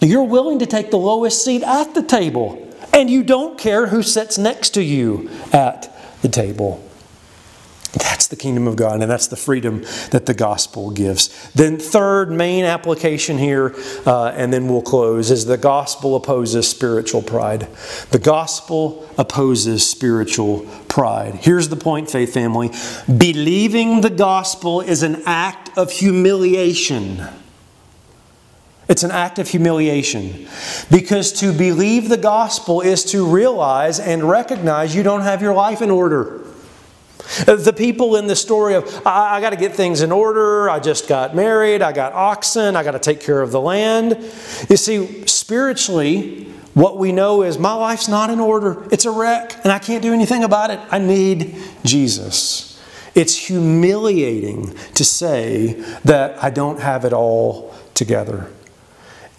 you're 0.00 0.24
willing 0.24 0.58
to 0.58 0.66
take 0.66 0.90
the 0.90 0.98
lowest 0.98 1.44
seat 1.44 1.62
at 1.62 1.94
the 1.94 2.02
table, 2.02 2.74
and 2.92 3.08
you 3.08 3.22
don't 3.22 3.58
care 3.58 3.86
who 3.86 4.02
sits 4.02 4.36
next 4.36 4.70
to 4.70 4.82
you 4.82 5.30
at 5.52 5.90
the 6.22 6.28
table. 6.28 6.84
That's 7.92 8.28
the 8.28 8.36
kingdom 8.36 8.68
of 8.68 8.76
God, 8.76 9.02
and 9.02 9.10
that's 9.10 9.26
the 9.26 9.36
freedom 9.36 9.82
that 10.10 10.26
the 10.26 10.34
gospel 10.34 10.90
gives. 10.90 11.50
Then, 11.52 11.76
third 11.78 12.30
main 12.30 12.64
application 12.64 13.36
here, 13.36 13.74
uh, 14.06 14.28
and 14.28 14.52
then 14.52 14.68
we'll 14.68 14.82
close, 14.82 15.32
is 15.32 15.46
the 15.46 15.58
gospel 15.58 16.14
opposes 16.14 16.68
spiritual 16.68 17.20
pride. 17.20 17.66
The 18.10 18.20
gospel 18.20 19.08
opposes 19.18 19.88
spiritual 19.88 20.60
pride. 20.86 21.34
Here's 21.36 21.68
the 21.68 21.76
point, 21.76 22.10
faith 22.10 22.32
family 22.32 22.70
believing 23.06 24.02
the 24.02 24.10
gospel 24.10 24.80
is 24.80 25.02
an 25.02 25.22
act 25.26 25.76
of 25.76 25.90
humiliation. 25.90 27.26
It's 28.88 29.04
an 29.04 29.10
act 29.12 29.38
of 29.38 29.48
humiliation. 29.48 30.48
Because 30.90 31.32
to 31.34 31.52
believe 31.52 32.08
the 32.08 32.16
gospel 32.16 32.80
is 32.80 33.04
to 33.06 33.26
realize 33.26 34.00
and 34.00 34.28
recognize 34.28 34.94
you 34.94 35.02
don't 35.02 35.22
have 35.22 35.42
your 35.42 35.54
life 35.54 35.80
in 35.80 35.90
order. 35.90 36.40
The 37.46 37.72
people 37.72 38.16
in 38.16 38.26
the 38.26 38.36
story 38.36 38.74
of, 38.74 39.06
I, 39.06 39.36
I 39.36 39.40
got 39.40 39.50
to 39.50 39.56
get 39.56 39.74
things 39.74 40.02
in 40.02 40.10
order, 40.10 40.68
I 40.68 40.80
just 40.80 41.08
got 41.08 41.34
married, 41.34 41.80
I 41.80 41.92
got 41.92 42.12
oxen, 42.12 42.74
I 42.76 42.82
got 42.82 42.92
to 42.92 42.98
take 42.98 43.20
care 43.20 43.40
of 43.40 43.52
the 43.52 43.60
land. 43.60 44.16
You 44.68 44.76
see, 44.76 45.26
spiritually, 45.26 46.44
what 46.74 46.98
we 46.98 47.12
know 47.12 47.42
is 47.42 47.58
my 47.58 47.74
life's 47.74 48.08
not 48.08 48.30
in 48.30 48.40
order. 48.40 48.86
It's 48.90 49.04
a 49.04 49.10
wreck, 49.10 49.54
and 49.62 49.72
I 49.72 49.78
can't 49.78 50.02
do 50.02 50.12
anything 50.12 50.44
about 50.44 50.70
it. 50.70 50.80
I 50.90 50.98
need 50.98 51.56
Jesus. 51.84 52.80
It's 53.14 53.36
humiliating 53.36 54.74
to 54.94 55.04
say 55.04 55.74
that 56.04 56.42
I 56.42 56.50
don't 56.50 56.80
have 56.80 57.04
it 57.04 57.12
all 57.12 57.74
together. 57.94 58.50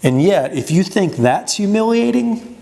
And 0.02 0.20
yet, 0.20 0.54
if 0.54 0.70
you 0.70 0.82
think 0.82 1.16
that's 1.16 1.56
humiliating, 1.56 2.60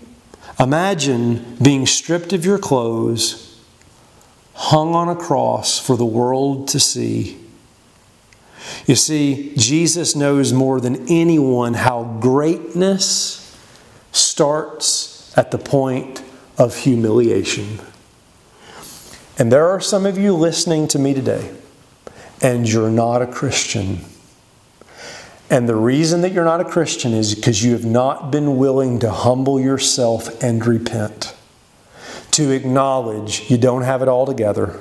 imagine 0.59 1.57
being 1.61 1.85
stripped 1.85 2.33
of 2.33 2.45
your 2.45 2.59
clothes 2.59 3.50
hung 4.53 4.93
on 4.93 5.09
a 5.09 5.15
cross 5.15 5.79
for 5.79 5.97
the 5.97 6.05
world 6.05 6.67
to 6.69 6.79
see. 6.79 7.37
You 8.85 8.95
see, 8.95 9.53
Jesus 9.55 10.15
knows 10.15 10.53
more 10.53 10.79
than 10.79 11.07
anyone 11.07 11.73
how 11.73 12.17
greatness 12.19 13.57
starts 14.11 15.35
at 15.37 15.51
the 15.51 15.57
point 15.57 16.23
of 16.57 16.75
humiliation. 16.77 17.79
And 19.37 19.51
there 19.51 19.67
are 19.67 19.81
some 19.81 20.05
of 20.05 20.17
you 20.17 20.33
listening 20.33 20.87
to 20.89 20.99
me 20.99 21.13
today, 21.13 21.51
and 22.41 22.69
you're 22.69 22.91
not 22.91 23.21
a 23.21 23.27
Christian. 23.27 24.01
And 25.49 25.67
the 25.67 25.75
reason 25.75 26.21
that 26.21 26.31
you're 26.31 26.45
not 26.45 26.61
a 26.61 26.65
Christian 26.65 27.13
is 27.13 27.33
because 27.35 27.63
you 27.63 27.71
have 27.71 27.85
not 27.85 28.31
been 28.31 28.57
willing 28.57 28.99
to 28.99 29.11
humble 29.11 29.59
yourself 29.59 30.41
and 30.43 30.65
repent 30.65 31.35
to 32.31 32.51
acknowledge 32.51 33.49
you 33.49 33.57
don't 33.57 33.83
have 33.83 34.01
it 34.01 34.07
all 34.07 34.25
together 34.25 34.79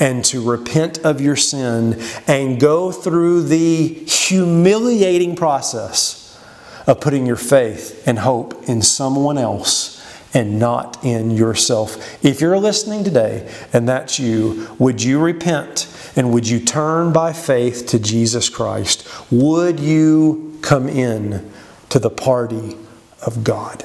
and 0.00 0.24
to 0.24 0.42
repent 0.42 0.98
of 1.04 1.20
your 1.20 1.36
sin 1.36 2.00
and 2.26 2.60
go 2.60 2.90
through 2.90 3.42
the 3.42 3.88
humiliating 3.88 5.36
process 5.36 6.38
of 6.86 7.00
putting 7.00 7.26
your 7.26 7.36
faith 7.36 8.06
and 8.06 8.18
hope 8.18 8.68
in 8.68 8.82
someone 8.82 9.38
else 9.38 9.94
and 10.34 10.58
not 10.58 11.02
in 11.04 11.30
yourself. 11.30 12.24
If 12.24 12.40
you're 12.40 12.58
listening 12.58 13.04
today 13.04 13.50
and 13.72 13.88
that's 13.88 14.18
you, 14.18 14.68
would 14.78 15.02
you 15.02 15.20
repent 15.20 15.88
and 16.16 16.32
would 16.32 16.48
you 16.48 16.60
turn 16.60 17.12
by 17.12 17.32
faith 17.32 17.86
to 17.88 17.98
Jesus 17.98 18.48
Christ? 18.48 19.08
Would 19.30 19.78
you 19.78 20.58
come 20.60 20.88
in 20.88 21.50
to 21.90 21.98
the 21.98 22.10
party 22.10 22.76
of 23.22 23.44
God? 23.44 23.84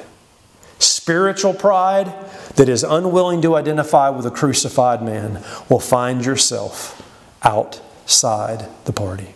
Spiritual 0.99 1.53
pride 1.53 2.13
that 2.55 2.67
is 2.67 2.83
unwilling 2.83 3.41
to 3.41 3.55
identify 3.55 4.09
with 4.09 4.25
a 4.25 4.29
crucified 4.29 5.01
man 5.01 5.41
will 5.69 5.79
find 5.79 6.25
yourself 6.25 7.01
outside 7.41 8.67
the 8.83 8.91
party. 8.91 9.33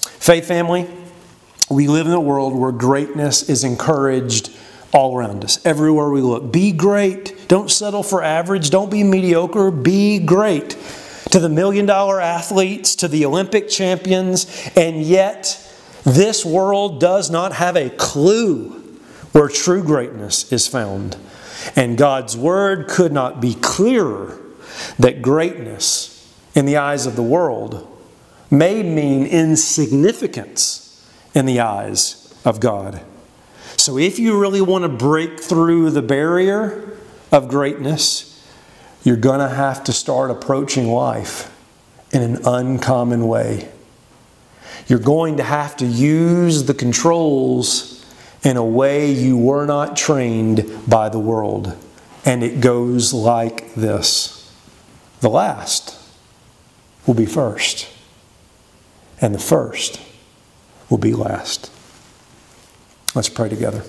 Faith 0.00 0.48
family, 0.48 0.90
we 1.70 1.86
live 1.86 2.08
in 2.08 2.14
a 2.14 2.20
world 2.20 2.52
where 2.52 2.72
greatness 2.72 3.48
is 3.48 3.62
encouraged 3.62 4.50
all 4.92 5.16
around 5.16 5.44
us, 5.44 5.64
everywhere 5.64 6.10
we 6.10 6.20
look. 6.20 6.50
Be 6.52 6.72
great. 6.72 7.46
Don't 7.46 7.70
settle 7.70 8.02
for 8.02 8.20
average. 8.20 8.70
Don't 8.70 8.90
be 8.90 9.04
mediocre. 9.04 9.70
Be 9.70 10.18
great. 10.18 10.70
To 11.30 11.38
the 11.38 11.48
million 11.48 11.86
dollar 11.86 12.20
athletes, 12.20 12.96
to 12.96 13.06
the 13.06 13.24
Olympic 13.24 13.68
champions, 13.68 14.68
and 14.74 15.00
yet 15.00 15.64
this 16.02 16.44
world 16.44 17.00
does 17.00 17.30
not 17.30 17.52
have 17.52 17.76
a 17.76 17.88
clue 17.88 18.78
where 19.32 19.48
true 19.48 19.82
greatness 19.82 20.52
is 20.52 20.66
found. 20.66 21.16
And 21.76 21.98
God's 21.98 22.36
word 22.36 22.88
could 22.88 23.12
not 23.12 23.40
be 23.40 23.54
clearer 23.54 24.40
that 24.98 25.22
greatness 25.22 26.14
in 26.54 26.66
the 26.66 26.76
eyes 26.76 27.06
of 27.06 27.16
the 27.16 27.22
world 27.22 27.84
may 28.50 28.82
mean 28.82 29.26
insignificance 29.26 31.06
in 31.34 31.46
the 31.46 31.60
eyes 31.60 32.34
of 32.44 32.60
God. 32.60 33.02
So, 33.76 33.98
if 33.98 34.18
you 34.18 34.38
really 34.38 34.60
want 34.60 34.82
to 34.82 34.88
break 34.88 35.38
through 35.38 35.90
the 35.90 36.02
barrier 36.02 36.96
of 37.30 37.48
greatness, 37.48 38.28
you're 39.04 39.16
going 39.16 39.40
to 39.40 39.48
have 39.48 39.84
to 39.84 39.92
start 39.92 40.30
approaching 40.30 40.88
life 40.88 41.54
in 42.10 42.22
an 42.22 42.44
uncommon 42.44 43.28
way. 43.28 43.68
You're 44.86 44.98
going 44.98 45.36
to 45.36 45.42
have 45.42 45.76
to 45.78 45.86
use 45.86 46.64
the 46.64 46.74
controls 46.74 47.97
in 48.48 48.56
a 48.56 48.64
way 48.64 49.12
you 49.12 49.36
were 49.36 49.66
not 49.66 49.94
trained 49.94 50.66
by 50.88 51.10
the 51.10 51.18
world. 51.18 51.76
And 52.24 52.42
it 52.42 52.62
goes 52.62 53.12
like 53.12 53.74
this 53.74 54.50
the 55.20 55.28
last 55.28 56.00
will 57.06 57.12
be 57.12 57.26
first, 57.26 57.88
and 59.20 59.34
the 59.34 59.38
first 59.38 60.00
will 60.88 60.96
be 60.96 61.12
last. 61.12 61.70
Let's 63.14 63.28
pray 63.28 63.50
together. 63.50 63.82